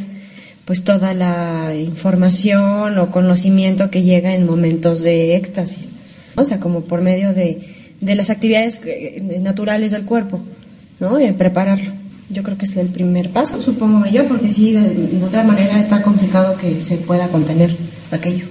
pues 0.63 0.85
toda 0.85 1.13
la 1.13 1.75
información 1.75 2.97
o 2.99 3.11
conocimiento 3.11 3.91
que 3.91 4.03
llega 4.03 4.33
en 4.33 4.45
momentos 4.45 5.03
de 5.03 5.35
éxtasis. 5.35 5.97
O 6.35 6.45
sea, 6.45 6.61
como 6.61 6.81
por 6.81 7.01
medio 7.01 7.33
de, 7.33 7.76
de 8.01 8.15
las 8.15 8.29
actividades 8.29 8.81
eh, 8.85 9.39
naturales 9.41 9.91
del 9.91 10.03
cuerpo, 10.03 10.41
¿no? 10.99 11.19
Y 11.19 11.31
prepararlo. 11.31 11.91
Yo 12.29 12.43
creo 12.43 12.57
que 12.57 12.65
es 12.65 12.75
el 12.77 12.87
primer 12.87 13.29
paso, 13.29 13.61
supongo 13.61 14.05
yo, 14.05 14.27
porque 14.27 14.51
sí, 14.51 14.73
de, 14.73 14.89
de 14.89 15.23
otra 15.23 15.43
manera 15.43 15.79
está 15.79 16.01
complicado 16.01 16.57
que 16.57 16.81
se 16.81 16.97
pueda 16.97 17.29
contener 17.29 17.75
aquello. 18.11 18.45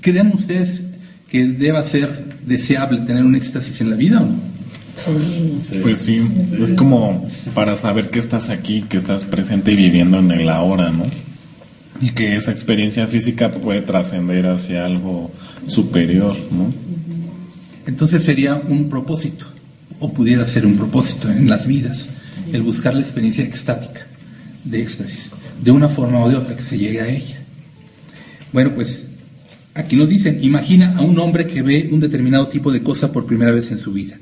¿Creen 0.00 0.32
ustedes 0.34 0.82
que 1.28 1.44
deba 1.46 1.82
ser 1.82 2.36
deseable 2.44 3.00
tener 3.00 3.24
un 3.24 3.34
éxtasis 3.34 3.80
en 3.80 3.90
la 3.90 3.96
vida 3.96 4.20
o 4.20 4.26
no? 4.26 4.58
Pues 5.82 6.00
sí, 6.00 6.18
es 6.60 6.74
como 6.74 7.26
para 7.54 7.76
saber 7.76 8.10
que 8.10 8.18
estás 8.18 8.50
aquí, 8.50 8.82
que 8.88 8.96
estás 8.96 9.24
presente 9.24 9.72
y 9.72 9.76
viviendo 9.76 10.18
en 10.18 10.30
el 10.32 10.48
ahora, 10.48 10.90
¿no? 10.90 11.04
Y 12.00 12.10
que 12.10 12.36
esa 12.36 12.50
experiencia 12.50 13.06
física 13.06 13.50
puede 13.50 13.82
trascender 13.82 14.46
hacia 14.46 14.84
algo 14.84 15.30
superior, 15.66 16.36
¿no? 16.50 16.72
Entonces 17.88 18.22
sería 18.22 18.54
un 18.54 18.90
propósito, 18.90 19.46
o 19.98 20.12
pudiera 20.12 20.46
ser 20.46 20.66
un 20.66 20.76
propósito 20.76 21.30
en 21.30 21.48
las 21.48 21.66
vidas, 21.66 22.10
el 22.52 22.60
buscar 22.60 22.92
la 22.92 23.00
experiencia 23.00 23.42
extática, 23.42 24.06
de 24.62 24.82
éxtasis, 24.82 25.32
de 25.64 25.70
una 25.70 25.88
forma 25.88 26.22
o 26.22 26.28
de 26.28 26.36
otra 26.36 26.54
que 26.54 26.62
se 26.62 26.76
llegue 26.76 27.00
a 27.00 27.08
ella. 27.08 27.38
Bueno, 28.52 28.74
pues 28.74 29.08
aquí 29.72 29.96
nos 29.96 30.06
dicen, 30.06 30.38
imagina 30.44 30.98
a 30.98 31.00
un 31.00 31.18
hombre 31.18 31.46
que 31.46 31.62
ve 31.62 31.88
un 31.90 31.98
determinado 31.98 32.48
tipo 32.48 32.70
de 32.70 32.82
cosa 32.82 33.10
por 33.10 33.24
primera 33.24 33.52
vez 33.52 33.70
en 33.70 33.78
su 33.78 33.94
vida. 33.94 34.18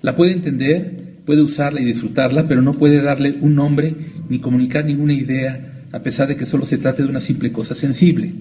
La 0.00 0.14
puede 0.14 0.30
entender, 0.30 1.16
puede 1.26 1.42
usarla 1.42 1.80
y 1.80 1.84
disfrutarla, 1.84 2.46
pero 2.46 2.62
no 2.62 2.74
puede 2.74 3.02
darle 3.02 3.36
un 3.40 3.56
nombre 3.56 3.96
ni 4.28 4.38
comunicar 4.38 4.84
ninguna 4.84 5.14
idea, 5.14 5.86
a 5.90 5.98
pesar 6.04 6.28
de 6.28 6.36
que 6.36 6.46
solo 6.46 6.64
se 6.64 6.78
trate 6.78 7.02
de 7.02 7.08
una 7.08 7.20
simple 7.20 7.50
cosa 7.50 7.74
sensible. 7.74 8.32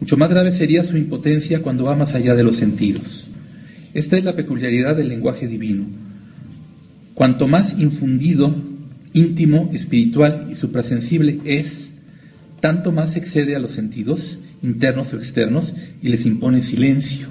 Mucho 0.00 0.18
más 0.18 0.28
grave 0.28 0.52
sería 0.52 0.84
su 0.84 0.98
impotencia 0.98 1.62
cuando 1.62 1.84
va 1.84 1.96
más 1.96 2.14
allá 2.14 2.34
de 2.34 2.44
los 2.44 2.56
sentidos. 2.56 3.30
Esta 3.94 4.16
es 4.16 4.24
la 4.24 4.34
peculiaridad 4.34 4.96
del 4.96 5.08
lenguaje 5.08 5.46
divino. 5.46 5.86
Cuanto 7.14 7.46
más 7.46 7.78
infundido, 7.78 8.52
íntimo, 9.12 9.70
espiritual 9.72 10.48
y 10.50 10.56
suprasensible 10.56 11.40
es, 11.44 11.92
tanto 12.60 12.90
más 12.90 13.14
excede 13.14 13.54
a 13.54 13.60
los 13.60 13.70
sentidos, 13.70 14.38
internos 14.62 15.12
o 15.12 15.16
externos, 15.16 15.74
y 16.02 16.08
les 16.08 16.26
impone 16.26 16.60
silencio. 16.60 17.28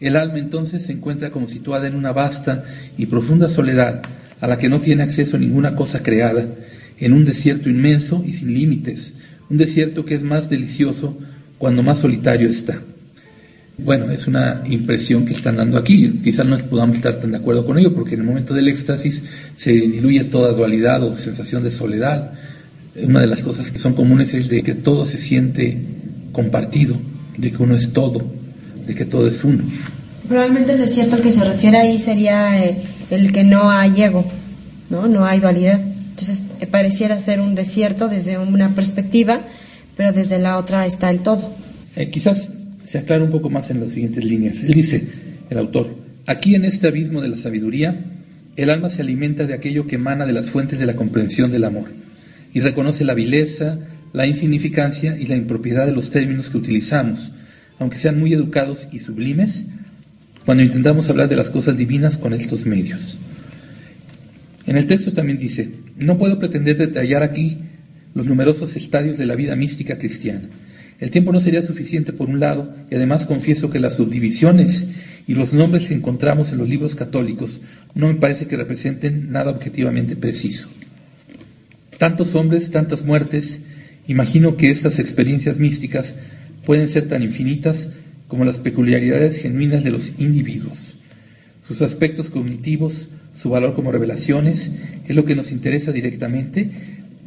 El 0.00 0.16
alma 0.16 0.38
entonces 0.38 0.84
se 0.84 0.92
encuentra 0.92 1.30
como 1.30 1.46
situada 1.46 1.88
en 1.88 1.94
una 1.94 2.12
vasta 2.12 2.64
y 2.96 3.04
profunda 3.06 3.48
soledad 3.48 4.02
a 4.40 4.46
la 4.46 4.58
que 4.58 4.70
no 4.70 4.80
tiene 4.80 5.02
acceso 5.02 5.36
ninguna 5.36 5.74
cosa 5.74 6.02
creada, 6.02 6.46
en 6.98 7.12
un 7.12 7.26
desierto 7.26 7.68
inmenso 7.68 8.24
y 8.26 8.32
sin 8.32 8.54
límites, 8.54 9.12
un 9.50 9.58
desierto 9.58 10.06
que 10.06 10.14
es 10.14 10.22
más 10.22 10.48
delicioso 10.48 11.18
cuando 11.58 11.82
más 11.82 11.98
solitario 11.98 12.48
está. 12.48 12.80
Bueno, 13.78 14.10
es 14.10 14.26
una 14.26 14.62
impresión 14.66 15.24
que 15.24 15.32
están 15.32 15.56
dando 15.56 15.78
aquí. 15.78 16.20
Quizás 16.22 16.44
no 16.44 16.58
podamos 16.58 16.96
estar 16.96 17.18
tan 17.20 17.30
de 17.30 17.38
acuerdo 17.38 17.64
con 17.64 17.78
ello, 17.78 17.94
porque 17.94 18.14
en 18.14 18.20
el 18.20 18.26
momento 18.26 18.52
del 18.52 18.68
éxtasis 18.68 19.22
se 19.56 19.70
diluye 19.70 20.24
toda 20.24 20.52
dualidad 20.52 21.02
o 21.04 21.14
sensación 21.14 21.62
de 21.62 21.70
soledad. 21.70 22.32
Una 23.00 23.20
de 23.20 23.28
las 23.28 23.40
cosas 23.40 23.70
que 23.70 23.78
son 23.78 23.94
comunes 23.94 24.34
es 24.34 24.48
de 24.48 24.62
que 24.62 24.74
todo 24.74 25.04
se 25.04 25.18
siente 25.18 25.78
compartido, 26.32 26.96
de 27.36 27.52
que 27.52 27.62
uno 27.62 27.76
es 27.76 27.92
todo, 27.92 28.20
de 28.84 28.94
que 28.96 29.04
todo 29.04 29.28
es 29.28 29.44
uno. 29.44 29.62
Probablemente 30.28 30.72
el 30.72 30.80
desierto 30.80 31.14
al 31.16 31.22
que 31.22 31.32
se 31.32 31.44
refiere 31.44 31.76
ahí 31.78 31.98
sería 32.00 32.64
eh, 32.64 32.76
el 33.10 33.32
que 33.32 33.44
no 33.44 33.70
hay 33.70 34.02
ego, 34.02 34.24
¿no? 34.90 35.06
No 35.06 35.24
hay 35.24 35.38
dualidad. 35.38 35.80
Entonces 35.80 36.42
eh, 36.60 36.66
pareciera 36.66 37.20
ser 37.20 37.40
un 37.40 37.54
desierto 37.54 38.08
desde 38.08 38.38
una 38.38 38.74
perspectiva, 38.74 39.42
pero 39.96 40.12
desde 40.12 40.40
la 40.40 40.58
otra 40.58 40.84
está 40.84 41.10
el 41.10 41.22
todo. 41.22 41.54
Eh, 41.94 42.10
quizás 42.10 42.50
se 42.88 42.96
aclara 42.96 43.22
un 43.22 43.30
poco 43.30 43.50
más 43.50 43.70
en 43.70 43.80
las 43.80 43.92
siguientes 43.92 44.24
líneas. 44.24 44.62
Él 44.62 44.72
dice, 44.72 45.06
el 45.50 45.58
autor, 45.58 45.94
aquí 46.24 46.54
en 46.54 46.64
este 46.64 46.88
abismo 46.88 47.20
de 47.20 47.28
la 47.28 47.36
sabiduría, 47.36 48.02
el 48.56 48.70
alma 48.70 48.88
se 48.88 49.02
alimenta 49.02 49.46
de 49.46 49.52
aquello 49.52 49.86
que 49.86 49.96
emana 49.96 50.24
de 50.24 50.32
las 50.32 50.48
fuentes 50.48 50.78
de 50.78 50.86
la 50.86 50.96
comprensión 50.96 51.50
del 51.50 51.64
amor 51.64 51.90
y 52.54 52.60
reconoce 52.60 53.04
la 53.04 53.12
vileza, 53.12 53.78
la 54.14 54.26
insignificancia 54.26 55.18
y 55.18 55.26
la 55.26 55.36
impropiedad 55.36 55.84
de 55.84 55.92
los 55.92 56.10
términos 56.10 56.48
que 56.48 56.56
utilizamos, 56.56 57.32
aunque 57.78 57.98
sean 57.98 58.18
muy 58.18 58.32
educados 58.32 58.88
y 58.90 59.00
sublimes, 59.00 59.66
cuando 60.46 60.64
intentamos 60.64 61.10
hablar 61.10 61.28
de 61.28 61.36
las 61.36 61.50
cosas 61.50 61.76
divinas 61.76 62.16
con 62.16 62.32
estos 62.32 62.64
medios. 62.64 63.18
En 64.66 64.78
el 64.78 64.86
texto 64.86 65.12
también 65.12 65.36
dice, 65.36 65.72
no 65.98 66.16
puedo 66.16 66.38
pretender 66.38 66.78
detallar 66.78 67.22
aquí 67.22 67.58
los 68.14 68.26
numerosos 68.26 68.76
estadios 68.76 69.18
de 69.18 69.26
la 69.26 69.36
vida 69.36 69.54
mística 69.56 69.98
cristiana. 69.98 70.48
El 70.98 71.10
tiempo 71.10 71.32
no 71.32 71.40
sería 71.40 71.62
suficiente 71.62 72.12
por 72.12 72.28
un 72.28 72.40
lado, 72.40 72.74
y 72.90 72.96
además 72.96 73.26
confieso 73.26 73.70
que 73.70 73.78
las 73.78 73.96
subdivisiones 73.96 74.88
y 75.26 75.34
los 75.34 75.54
nombres 75.54 75.86
que 75.86 75.94
encontramos 75.94 76.50
en 76.50 76.58
los 76.58 76.68
libros 76.68 76.94
católicos 76.94 77.60
no 77.94 78.08
me 78.08 78.14
parece 78.14 78.46
que 78.46 78.56
representen 78.56 79.30
nada 79.30 79.50
objetivamente 79.50 80.16
preciso. 80.16 80.68
Tantos 81.98 82.34
hombres, 82.34 82.70
tantas 82.70 83.04
muertes, 83.04 83.60
imagino 84.08 84.56
que 84.56 84.70
estas 84.70 84.98
experiencias 84.98 85.58
místicas 85.58 86.14
pueden 86.64 86.88
ser 86.88 87.08
tan 87.08 87.22
infinitas 87.22 87.88
como 88.26 88.44
las 88.44 88.58
peculiaridades 88.58 89.40
genuinas 89.40 89.84
de 89.84 89.90
los 89.90 90.12
individuos. 90.18 90.96
Sus 91.66 91.82
aspectos 91.82 92.30
cognitivos, 92.30 93.08
su 93.34 93.50
valor 93.50 93.74
como 93.74 93.92
revelaciones, 93.92 94.70
es 95.06 95.14
lo 95.16 95.24
que 95.24 95.36
nos 95.36 95.52
interesa 95.52 95.92
directamente 95.92 96.70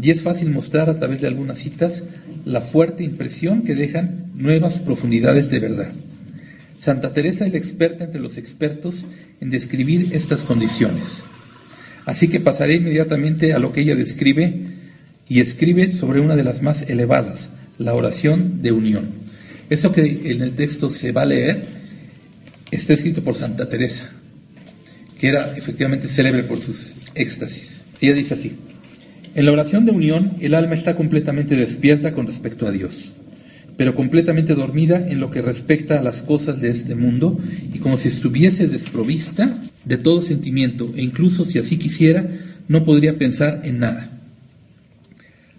y 0.01 0.09
es 0.09 0.21
fácil 0.21 0.49
mostrar 0.49 0.89
a 0.89 0.95
través 0.95 1.21
de 1.21 1.27
algunas 1.27 1.59
citas 1.59 2.03
la 2.45 2.61
fuerte 2.61 3.03
impresión 3.03 3.63
que 3.63 3.75
dejan 3.75 4.31
nuevas 4.35 4.79
profundidades 4.79 5.49
de 5.49 5.59
verdad. 5.59 5.91
Santa 6.79 7.13
Teresa 7.13 7.45
es 7.45 7.51
la 7.51 7.59
experta 7.59 8.05
entre 8.05 8.21
los 8.21 8.37
expertos 8.37 9.05
en 9.39 9.49
describir 9.49 10.09
estas 10.13 10.41
condiciones. 10.41 11.23
Así 12.05 12.27
que 12.27 12.39
pasaré 12.39 12.75
inmediatamente 12.75 13.53
a 13.53 13.59
lo 13.59 13.71
que 13.71 13.81
ella 13.81 13.95
describe 13.95 14.53
y 15.29 15.39
escribe 15.39 15.91
sobre 15.91 16.19
una 16.19 16.35
de 16.35 16.43
las 16.43 16.61
más 16.61 16.81
elevadas, 16.83 17.49
la 17.77 17.93
oración 17.93 18.61
de 18.61 18.71
unión. 18.71 19.09
Eso 19.69 19.91
que 19.91 20.31
en 20.31 20.41
el 20.41 20.53
texto 20.53 20.89
se 20.89 21.11
va 21.11 21.21
a 21.21 21.27
leer 21.27 21.63
está 22.71 22.93
escrito 22.93 23.23
por 23.23 23.35
Santa 23.35 23.69
Teresa, 23.69 24.09
que 25.19 25.27
era 25.27 25.55
efectivamente 25.55 26.07
célebre 26.07 26.43
por 26.43 26.59
sus 26.59 26.93
éxtasis. 27.13 27.83
Ella 28.01 28.15
dice 28.15 28.33
así, 28.33 28.57
en 29.33 29.45
la 29.45 29.51
oración 29.51 29.85
de 29.85 29.91
unión 29.91 30.33
el 30.39 30.55
alma 30.55 30.73
está 30.73 30.95
completamente 30.95 31.55
despierta 31.55 32.13
con 32.13 32.27
respecto 32.27 32.67
a 32.67 32.71
Dios, 32.71 33.13
pero 33.77 33.95
completamente 33.95 34.55
dormida 34.55 35.07
en 35.07 35.19
lo 35.19 35.31
que 35.31 35.41
respecta 35.41 35.99
a 35.99 36.03
las 36.03 36.21
cosas 36.21 36.59
de 36.59 36.69
este 36.69 36.95
mundo 36.95 37.39
y 37.73 37.79
como 37.79 37.97
si 37.97 38.09
estuviese 38.09 38.67
desprovista 38.67 39.57
de 39.85 39.97
todo 39.97 40.21
sentimiento 40.21 40.91
e 40.95 41.01
incluso 41.01 41.45
si 41.45 41.59
así 41.59 41.77
quisiera 41.77 42.27
no 42.67 42.83
podría 42.85 43.17
pensar 43.17 43.61
en 43.63 43.79
nada. 43.79 44.09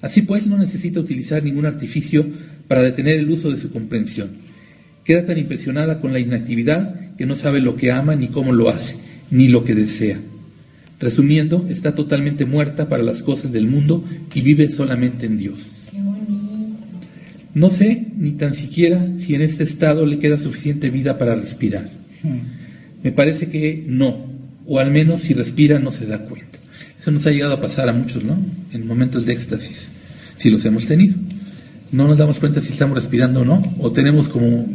Así 0.00 0.22
pues, 0.22 0.46
no 0.46 0.58
necesita 0.58 1.00
utilizar 1.00 1.42
ningún 1.42 1.64
artificio 1.64 2.26
para 2.68 2.82
detener 2.82 3.20
el 3.20 3.30
uso 3.30 3.50
de 3.50 3.56
su 3.56 3.70
comprensión. 3.70 4.30
Queda 5.04 5.24
tan 5.24 5.38
impresionada 5.38 6.00
con 6.00 6.12
la 6.12 6.18
inactividad 6.18 7.14
que 7.16 7.26
no 7.26 7.34
sabe 7.34 7.60
lo 7.60 7.76
que 7.76 7.92
ama 7.92 8.16
ni 8.16 8.28
cómo 8.28 8.52
lo 8.52 8.68
hace, 8.68 8.96
ni 9.30 9.48
lo 9.48 9.64
que 9.64 9.74
desea. 9.74 10.18
Resumiendo, 11.02 11.66
está 11.68 11.96
totalmente 11.96 12.44
muerta 12.44 12.88
para 12.88 13.02
las 13.02 13.24
cosas 13.24 13.50
del 13.50 13.66
mundo 13.66 14.04
y 14.32 14.40
vive 14.40 14.70
solamente 14.70 15.26
en 15.26 15.36
Dios. 15.36 15.88
No 17.54 17.70
sé 17.70 18.06
ni 18.16 18.30
tan 18.32 18.54
siquiera 18.54 19.04
si 19.18 19.34
en 19.34 19.42
este 19.42 19.64
estado 19.64 20.06
le 20.06 20.20
queda 20.20 20.38
suficiente 20.38 20.90
vida 20.90 21.18
para 21.18 21.34
respirar. 21.34 21.90
Me 23.02 23.10
parece 23.10 23.48
que 23.48 23.84
no, 23.84 24.24
o 24.64 24.78
al 24.78 24.92
menos 24.92 25.22
si 25.22 25.34
respira 25.34 25.80
no 25.80 25.90
se 25.90 26.06
da 26.06 26.20
cuenta. 26.20 26.60
Eso 27.00 27.10
nos 27.10 27.26
ha 27.26 27.32
llegado 27.32 27.54
a 27.54 27.60
pasar 27.60 27.88
a 27.88 27.92
muchos, 27.92 28.22
¿no? 28.22 28.38
En 28.72 28.86
momentos 28.86 29.26
de 29.26 29.32
éxtasis, 29.32 29.90
si 30.36 30.50
los 30.50 30.64
hemos 30.64 30.86
tenido. 30.86 31.16
No 31.90 32.06
nos 32.06 32.18
damos 32.18 32.38
cuenta 32.38 32.62
si 32.62 32.70
estamos 32.70 32.96
respirando 32.96 33.40
o 33.40 33.44
no, 33.44 33.60
o 33.80 33.90
tenemos 33.90 34.28
como 34.28 34.68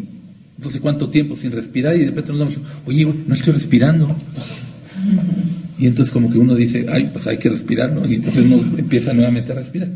no 0.57 0.69
sé 0.69 0.81
cuánto 0.81 1.07
tiempo 1.07 1.37
sin 1.37 1.53
respirar 1.53 1.95
y 1.95 1.99
de 1.99 2.05
repente 2.07 2.33
nos 2.33 2.39
damos, 2.39 2.57
oye, 2.85 3.07
no 3.25 3.33
estoy 3.33 3.53
respirando. 3.53 4.13
Y 5.77 5.85
entonces 5.85 6.11
como 6.11 6.29
que 6.29 6.37
uno 6.37 6.55
dice, 6.55 6.85
ay, 6.89 7.09
pues 7.11 7.27
hay 7.27 7.37
que 7.37 7.49
respirar, 7.49 7.91
¿no? 7.91 8.05
Y 8.07 8.15
entonces 8.15 8.43
uno 8.43 8.77
empieza 8.77 9.13
nuevamente 9.13 9.51
a 9.51 9.55
respirar. 9.55 9.89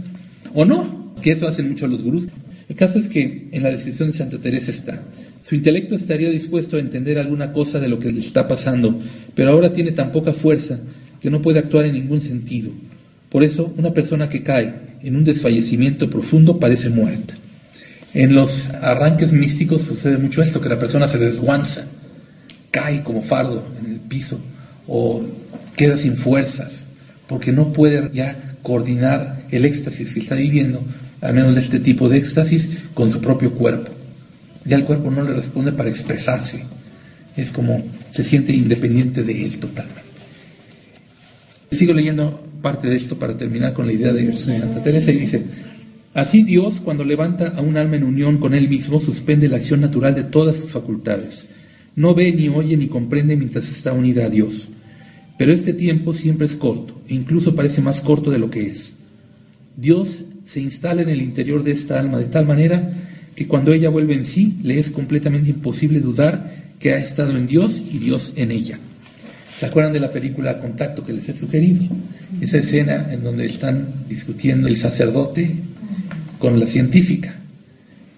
O 0.53 0.65
no, 0.65 1.13
que 1.21 1.31
eso 1.31 1.47
hacen 1.47 1.69
mucho 1.69 1.88
los 1.88 2.03
gurús. 2.03 2.27
El 2.69 2.75
caso 2.75 3.00
es 3.00 3.07
que 3.07 3.47
en 3.51 3.63
la 3.63 3.69
descripción 3.69 4.11
de 4.11 4.17
Santa 4.17 4.38
Teresa 4.38 4.71
está, 4.71 5.01
su 5.43 5.55
intelecto 5.55 5.95
estaría 5.95 6.29
dispuesto 6.29 6.77
a 6.77 6.79
entender 6.79 7.17
alguna 7.17 7.51
cosa 7.51 7.79
de 7.79 7.88
lo 7.88 8.00
que 8.00 8.11
le 8.11 8.19
está 8.19 8.47
pasando, 8.47 8.97
pero 9.33 9.51
ahora 9.51 9.73
tiene 9.73 9.91
tan 9.91 10.11
poca 10.11 10.33
fuerza 10.33 10.79
que 11.19 11.29
no 11.29 11.41
puede 11.41 11.59
actuar 11.59 11.85
en 11.85 11.93
ningún 11.93 12.21
sentido. 12.21 12.71
Por 13.29 13.43
eso, 13.43 13.73
una 13.77 13.93
persona 13.93 14.29
que 14.29 14.43
cae 14.43 14.73
en 15.01 15.15
un 15.15 15.23
desfallecimiento 15.23 16.09
profundo 16.09 16.59
parece 16.59 16.89
muerta. 16.89 17.33
En 18.13 18.35
los 18.35 18.69
arranques 18.69 19.31
místicos 19.31 19.81
sucede 19.81 20.17
mucho 20.17 20.41
esto, 20.41 20.61
que 20.61 20.69
la 20.69 20.79
persona 20.79 21.07
se 21.07 21.17
desguanza, 21.17 21.88
cae 22.69 23.03
como 23.03 23.21
fardo 23.21 23.63
en 23.79 23.93
el 23.93 24.00
piso 24.01 24.39
o 24.88 25.23
queda 25.75 25.98
sin 25.98 26.18
fuerzas, 26.18 26.84
porque 27.28 27.51
no 27.51 27.74
puede 27.74 28.10
ya 28.13 28.56
coordinar 28.62 29.46
el 29.51 29.66
éxtasis 29.66 30.13
que 30.13 30.20
está 30.20 30.36
viviendo, 30.36 30.84
al 31.22 31.34
menos 31.34 31.56
de 31.56 31.62
este 31.62 31.80
tipo 31.80 32.10
de 32.10 32.18
éxtasis, 32.18 32.70
con 32.94 33.12
su 33.12 33.22
propio 33.22 33.54
cuerpo. 33.54 33.92
Ya 34.66 34.78
el 34.78 34.84
cuerpo 34.84 35.10
no 35.10 35.24
le 35.24 35.34
responde 35.34 35.72
para 35.72 35.90
expresarse, 35.90 36.63
es 37.36 37.51
como 37.51 37.84
se 38.12 38.24
siente 38.24 38.54
independiente 38.54 39.24
de 39.24 39.46
él 39.46 39.58
totalmente. 39.60 40.01
Sigo 41.72 41.94
leyendo 41.94 42.44
parte 42.62 42.88
de 42.88 42.96
esto 42.96 43.18
para 43.18 43.38
terminar 43.38 43.74
con 43.74 43.88
la 43.88 43.94
idea 43.94 44.14
de 44.14 44.38
Santa 44.38 44.84
Teresa 44.84 45.12
y 45.12 45.18
dice, 45.18 45.44
así 46.14 46.44
Dios 46.44 46.81
cuando 46.84 47.03
levanta 47.03 47.53
a 47.55 47.62
un 47.62 47.77
alma 47.77 47.96
en 47.96 48.03
unión 48.03 48.38
con 48.38 48.53
él 48.53 48.70
mismo 48.70 49.00
suspende 49.00 49.48
la 49.48 49.57
acción 49.57 49.81
natural 49.81 50.14
de 50.14 50.24
todas 50.24 50.57
sus 50.57 50.72
facultades. 50.72 51.48
No 51.96 52.14
ve, 52.14 52.31
ni 52.31 52.50
oye, 52.50 52.77
ni 52.77 52.88
comprende 52.88 53.36
mientras 53.36 53.70
está 53.70 53.94
unida 53.94 54.25
a 54.25 54.29
Dios. 54.29 54.70
Pero 55.37 55.53
este 55.53 55.74
tiempo 55.74 56.13
siempre 56.13 56.46
es 56.46 56.55
corto, 56.55 57.01
e 57.07 57.15
incluso 57.15 57.55
parece 57.55 57.81
más 57.81 58.01
corto 58.01 58.29
de 58.29 58.39
lo 58.39 58.50
que 58.50 58.67
es. 58.67 58.94
Dios 59.75 60.25
se 60.46 60.59
instala 60.59 61.01
en 61.01 61.09
el 61.09 61.22
interior 61.22 61.63
de 61.63 61.72
esta 61.72 62.00
alma 62.00 62.17
de 62.17 62.25
tal 62.25 62.46
manera 62.46 62.94
que 63.35 63.48
cuando 63.48 63.74
ella 63.74 63.89
vuelve 63.89 64.13
en 64.15 64.25
sí, 64.25 64.57
le 64.61 64.79
es 64.79 64.91
completamente 64.91 65.50
imposible 65.50 66.00
dudar 66.00 66.74
que 66.79 66.94
ha 66.94 66.98
estado 66.98 67.37
en 67.37 67.48
Dios 67.48 67.81
y 67.91 68.00
Dios 68.00 68.33
en 68.35 68.51
ella. 68.51 68.79
¿Se 69.57 69.67
acuerdan 69.67 69.94
de 69.94 70.00
la 70.00 70.11
película 70.11 70.59
Contacto 70.59 71.05
que 71.05 71.13
les 71.13 71.29
he 71.29 71.35
sugerido? 71.35 71.83
Esa 72.41 72.57
escena 72.57 73.07
en 73.11 73.24
donde 73.24 73.46
están 73.46 73.87
discutiendo 74.09 74.67
el 74.67 74.75
sacerdote 74.75 75.55
con 76.39 76.59
la 76.59 76.65
científica. 76.65 77.35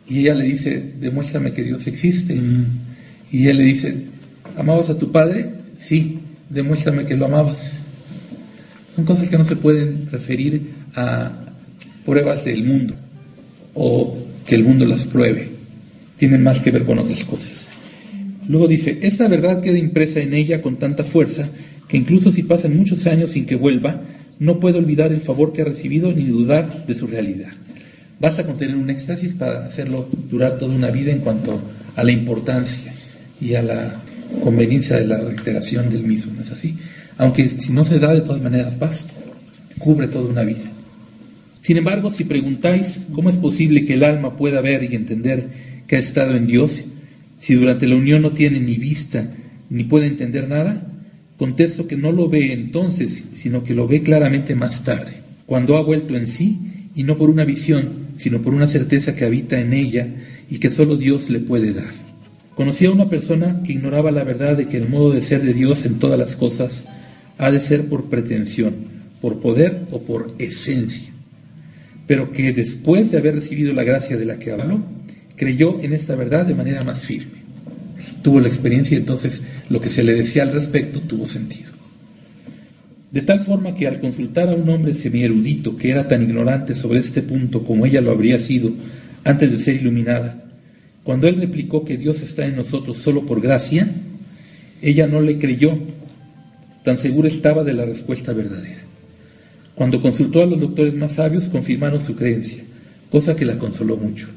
Y 0.08 0.19
ella 0.19 0.36
le 0.36 0.45
dice, 0.45 0.93
demuéstrame 0.99 1.52
que 1.52 1.63
Dios 1.63 1.86
existe. 1.88 2.39
Y 3.32 3.47
él 3.47 3.58
le 3.58 3.63
dice, 3.65 4.06
¿amabas 4.56 4.89
a 4.89 4.97
tu 4.97 5.12
padre? 5.12 5.52
Sí, 5.78 6.19
demuéstrame 6.54 7.06
que 7.06 7.16
lo 7.16 7.26
amabas. 7.26 7.78
Son 8.96 9.06
cosas 9.06 9.28
que 9.30 9.38
no 9.38 9.46
se 9.46 9.56
pueden 9.56 10.08
referir 10.12 10.70
a 10.96 11.32
pruebas 12.06 12.46
del 12.46 12.63
mundo 12.63 12.94
o 13.74 14.18
que 14.46 14.56
el 14.56 14.63
mundo 14.63 14.86
las 14.86 15.06
pruebe. 15.06 15.50
Tienen 16.18 16.44
más 16.44 16.60
que 16.60 16.72
ver 16.72 16.86
con 16.86 17.00
otras 17.00 17.24
cosas. 17.24 17.68
Luego 18.48 18.68
dice, 18.68 19.00
esta 19.02 19.28
verdad 19.28 19.62
queda 19.62 19.78
impresa 19.78 20.20
en 20.20 20.34
ella 20.34 20.62
con 20.62 20.78
tanta 20.78 21.04
fuerza 21.04 21.50
que 21.88 21.98
incluso 21.98 22.32
si 22.32 22.44
pasan 22.44 22.78
muchos 22.78 23.06
años 23.08 23.32
sin 23.32 23.46
que 23.46 23.56
vuelva, 23.56 24.02
no 24.39 24.60
puede 24.60 24.78
olvidar 24.78 25.12
el 25.12 25.22
favor 25.22 25.54
que 25.54 25.62
ha 25.62 25.66
recibido 25.66 26.12
ni 26.12 26.26
dudar 26.26 26.86
de 26.86 26.96
su 26.96 27.08
realidad. 27.08 27.52
Basta 28.20 28.46
con 28.46 28.58
tener 28.58 28.76
un 28.76 28.89
éxtasis 28.89 29.34
para 29.34 29.66
hacerlo 29.66 30.08
durar 30.30 30.58
toda 30.58 30.76
una 30.76 30.92
vida 30.92 31.12
en 31.12 31.20
cuanto 31.20 31.62
a 31.96 32.04
la 32.04 32.12
importancia 32.12 32.94
y 33.42 33.56
a 33.56 33.63
la 33.63 34.03
conveniencia 34.41 34.98
de 34.98 35.06
la 35.06 35.19
reiteración 35.19 35.89
del 35.89 36.04
mismo, 36.04 36.34
¿no 36.36 36.41
es 36.41 36.52
así? 36.52 36.78
Aunque 37.17 37.50
si 37.50 37.72
no 37.72 37.86
se 37.86 38.00
da 38.00 38.13
de 38.13 38.22
todas 38.22 38.41
maneras, 38.41 38.78
basta, 38.80 39.13
cubre 39.78 40.08
toda 40.08 40.30
una 40.30 40.43
vida. 40.43 40.63
Sin 41.62 41.78
embargo, 41.78 42.12
si 42.12 42.26
preguntáis 42.26 43.02
cómo 43.13 43.30
es 43.30 43.38
posible 43.38 43.86
que 43.86 43.93
el 43.93 44.04
alma 44.04 44.36
pueda 44.36 44.62
ver 44.62 44.84
y 44.84 44.96
entender 44.96 45.48
que 45.88 45.96
ha 45.96 46.00
estado 46.00 46.36
en 46.36 46.48
Dios 46.48 46.84
si 47.39 47.56
durante 47.56 47.88
la 47.88 47.96
unión 47.96 48.22
no 48.22 48.32
tiene 48.32 48.60
ni 48.60 48.76
vista 48.76 49.30
ni 49.69 49.84
puede 49.84 50.08
entender 50.08 50.48
nada, 50.48 50.86
contesto 51.38 51.88
que 51.88 51.98
no 51.98 52.12
lo 52.12 52.30
ve 52.30 52.54
entonces, 52.54 53.24
sino 53.34 53.63
que 53.63 53.74
lo 53.74 53.88
ve 53.88 54.04
claramente 54.04 54.56
más 54.56 54.84
tarde, 54.84 55.13
cuando 55.46 55.78
ha 55.78 55.82
vuelto 55.82 56.15
en 56.15 56.28
sí 56.28 56.60
y 56.96 57.04
no 57.04 57.17
por 57.17 57.30
una 57.30 57.43
visión, 57.43 58.08
sino 58.17 58.41
por 58.41 58.54
una 58.54 58.67
certeza 58.67 59.15
que 59.15 59.26
habita 59.26 59.60
en 59.60 59.74
ella 59.74 60.08
y 60.50 60.60
que 60.60 60.69
solo 60.69 60.96
Dios 60.96 61.30
le 61.30 61.39
puede 61.39 61.74
dar. 61.74 62.03
Conocí 62.56 62.86
a 62.86 62.92
una 62.92 63.10
persona 63.10 63.62
que 63.63 63.74
ignoraba 63.74 64.12
la 64.12 64.24
verdad 64.24 64.56
de 64.56 64.68
que 64.68 64.78
el 64.78 64.88
modo 64.88 65.12
de 65.12 65.24
ser 65.24 65.42
de 65.42 65.54
Dios 65.54 65.86
en 65.86 65.98
todas 65.98 66.20
las 66.20 66.36
cosas 66.36 66.84
ha 67.39 67.50
de 67.50 67.60
ser 67.60 67.88
por 67.88 68.06
pretensión, 68.06 68.76
por 69.22 69.39
poder 69.39 69.82
o 69.89 70.02
por 70.02 70.36
esencia, 70.38 71.12
pero 72.06 72.32
que 72.32 72.54
después 72.54 73.12
de 73.12 73.18
haber 73.18 73.36
recibido 73.36 73.74
la 73.74 73.84
gracia 73.84 74.18
de 74.18 74.26
la 74.26 74.38
que 74.38 74.52
habló, 74.52 74.82
creyó 75.36 75.82
en 75.82 75.94
esta 75.94 76.16
verdad 76.16 76.46
de 76.46 76.54
manera 76.54 76.84
más 76.84 77.00
firme. 77.00 77.44
Tuvo 78.22 78.39
la 78.39 78.50
experiencia 78.50 78.96
y 78.96 79.00
entonces 79.00 79.42
lo 79.70 79.82
que 79.82 79.89
se 79.89 80.04
le 80.04 80.13
decía 80.13 80.44
al 80.44 80.54
respecto 80.54 81.02
tuvo 81.02 81.26
sentido. 81.26 81.72
De 83.12 83.22
tal 83.22 83.39
forma 83.39 83.76
que 83.76 83.88
al 83.88 84.00
consultar 84.00 84.50
a 84.50 84.56
un 84.56 84.70
hombre 84.70 84.94
semi-erudito 84.94 85.76
que 85.76 85.89
era 85.89 86.08
tan 86.08 86.22
ignorante 86.22 86.76
sobre 86.76 87.00
este 87.00 87.22
punto 87.22 87.63
como 87.63 87.86
ella 87.86 88.02
lo 88.02 88.12
habría 88.12 88.39
sido 88.39 88.72
antes 89.24 89.52
de 89.52 89.60
ser 89.60 89.76
iluminada, 89.76 90.44
cuando 91.04 91.28
él 91.28 91.36
replicó 91.38 91.84
que 91.84 91.98
Dios 91.98 92.22
está 92.22 92.46
en 92.46 92.56
nosotros 92.56 92.98
solo 92.98 93.26
por 93.26 93.42
gracia, 93.42 93.88
ella 94.82 95.08
no 95.08 95.22
le 95.22 95.38
creyó, 95.38 95.78
tan 96.84 96.98
segura 96.98 97.28
estaba 97.28 97.63
de 97.63 97.74
la 97.74 97.86
respuesta 97.86 98.34
verdadera. 98.34 98.82
Cuando 99.76 100.02
consultó 100.02 100.44
a 100.44 100.46
los 100.46 100.60
doctores 100.60 100.96
más 100.96 101.13
sabios, 101.13 101.46
confirmaron 101.46 102.00
su 102.00 102.16
creencia, 102.16 102.63
cosa 103.10 103.36
que 103.36 103.46
la 103.46 103.58
consoló 103.58 103.98
mucho. 103.98 104.30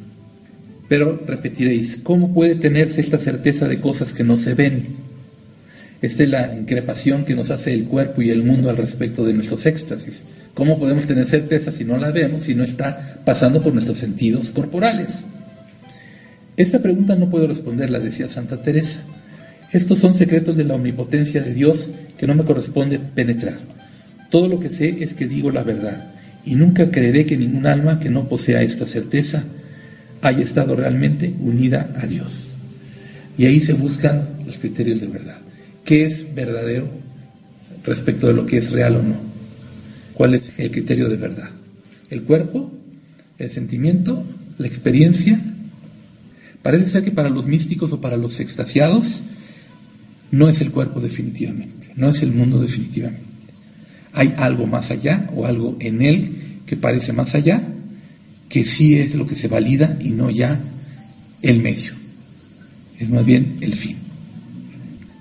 Pero 0.89 1.21
repetiréis, 1.27 1.99
¿cómo 2.03 2.33
puede 2.33 2.55
tenerse 2.55 3.01
esta 3.01 3.19
certeza 3.19 3.69
de 3.69 3.81
cosas 3.81 4.13
que 4.13 4.25
no 4.25 4.37
se 4.37 4.55
ven? 4.55 5.07
Esta 6.01 6.23
es 6.23 6.29
la 6.29 6.55
increpación 6.55 7.25
que 7.25 7.35
nos 7.35 7.51
hace 7.51 7.73
el 7.73 7.85
cuerpo 7.85 8.23
y 8.23 8.31
el 8.31 8.45
mundo 8.45 8.71
al 8.71 8.77
respecto 8.77 9.25
de 9.25 9.35
nuestros 9.35 9.67
éxtasis. 9.67 10.25
¿Cómo 10.55 10.79
podemos 10.79 11.07
tener 11.07 11.27
certeza 11.27 11.71
si 11.71 11.85
no 11.85 11.97
la 11.97 12.13
vemos, 12.13 12.45
si 12.45 12.55
no 12.55 12.65
está 12.65 13.21
pasando 13.25 13.63
por 13.63 13.73
nuestros 13.73 13.99
sentidos 13.99 14.51
corporales? 14.51 15.25
Esta 16.57 16.81
pregunta 16.81 17.15
no 17.17 17.29
puedo 17.29 17.47
responderla, 17.47 17.99
decía 17.99 18.29
Santa 18.29 18.63
Teresa. 18.63 19.01
Estos 19.73 19.99
son 19.99 20.15
secretos 20.15 20.57
de 20.57 20.65
la 20.65 20.75
omnipotencia 20.75 21.43
de 21.43 21.53
Dios 21.53 21.91
que 22.17 22.27
no 22.27 22.35
me 22.35 22.45
corresponde 22.45 22.99
penetrar. 22.99 23.59
Todo 24.31 24.49
lo 24.49 24.59
que 24.59 24.71
sé 24.71 25.03
es 25.03 25.15
que 25.15 25.27
digo 25.27 25.51
la 25.51 25.63
verdad, 25.63 26.13
y 26.45 26.55
nunca 26.55 26.91
creeré 26.91 27.27
que 27.27 27.37
ningún 27.37 27.67
alma 27.67 28.01
que 28.01 28.09
no 28.09 28.29
posea 28.29 28.63
esta 28.63 28.87
certeza 28.87 29.45
haya 30.23 30.43
estado 30.43 30.77
realmente 30.77 31.35
unida 31.41 31.91
a 31.97 32.07
Dios. 32.07 32.49
Y 33.37 33.45
ahí 33.45 33.61
se 33.61 33.75
buscan 33.75 34.29
los 34.47 34.57
criterios 34.57 35.01
de 35.01 35.09
verdad. 35.09 35.37
¿Qué 35.85 36.07
es 36.07 36.35
verdadero 36.35 36.89
respecto 37.85 38.29
de 38.29 38.33
lo 38.33 38.47
que 38.47 38.59
es 38.59 38.73
real 38.73 38.97
o 38.97 39.03
no? 39.03 39.17
¿Cuál 40.15 40.35
es 40.35 40.51
el 40.57 40.71
criterio 40.71 41.09
de 41.09 41.17
verdad? 41.17 41.51
¿El 42.09 42.23
cuerpo? 42.23 42.73
¿El 43.39 43.51
sentimiento? 43.51 44.25
¿La 44.57 44.67
experiencia? 44.67 45.39
Parece 46.67 46.91
ser 46.91 47.05
que 47.05 47.13
para 47.13 47.31
los 47.31 47.47
místicos 47.47 47.93
o 47.93 48.01
para 48.01 48.17
los 48.17 48.41
extasiados 48.41 49.23
no 50.33 50.49
es 50.49 50.61
el 50.61 50.73
cuerpo 50.73 50.99
definitivamente, 50.99 51.93
no 51.95 52.09
es 52.09 52.23
el 52.23 52.33
mundo 52.33 52.59
definitivamente. 52.59 53.23
Hay 54.13 54.35
algo 54.37 54.67
más 54.67 54.91
allá 54.91 55.31
o 55.33 55.47
algo 55.47 55.77
en 55.79 56.03
él 56.03 56.29
que 56.67 56.77
parece 56.77 57.13
más 57.13 57.37
allá, 57.37 57.63
que 58.49 58.65
sí 58.65 58.97
es 58.97 59.15
lo 59.15 59.29
que 59.29 59.37
se 59.37 59.47
valida 59.47 59.97
y 60.01 60.11
no 60.11 60.29
ya 60.29 60.61
el 61.41 61.63
medio. 61.63 61.93
Es 62.99 63.11
más 63.11 63.25
bien 63.25 63.59
el 63.61 63.75
fin. 63.75 63.99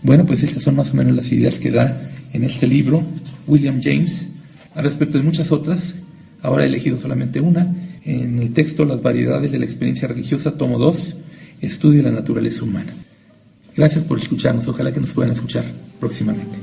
Bueno, 0.01 0.25
pues 0.25 0.41
estas 0.41 0.63
son 0.63 0.77
más 0.77 0.93
o 0.93 0.95
menos 0.95 1.15
las 1.15 1.31
ideas 1.31 1.60
que 1.60 1.69
da 1.69 2.10
en 2.34 2.43
este 2.43 2.65
libro 2.65 3.03
William 3.45 3.79
James, 3.84 4.29
al 4.73 4.84
respecto 4.84 5.19
de 5.19 5.23
muchas 5.23 5.51
otras. 5.51 5.93
Ahora 6.41 6.63
he 6.63 6.67
elegido 6.67 6.97
solamente 6.97 7.39
una. 7.39 7.71
En 8.03 8.39
el 8.39 8.51
texto 8.51 8.84
Las 8.84 9.03
variedades 9.03 9.51
de 9.51 9.60
la 9.60 9.65
experiencia 9.65 10.08
religiosa, 10.08 10.58
tomo 10.58 10.79
2, 10.79 11.17
Estudio 11.61 12.03
la 12.03 12.11
naturaleza 12.11 12.63
humana. 12.63 12.93
Gracias 13.75 14.03
por 14.03 14.19
escucharnos. 14.19 14.67
Ojalá 14.67 14.91
que 14.93 14.99
nos 14.99 15.11
puedan 15.11 15.31
escuchar 15.31 15.65
próximamente. 15.99 16.57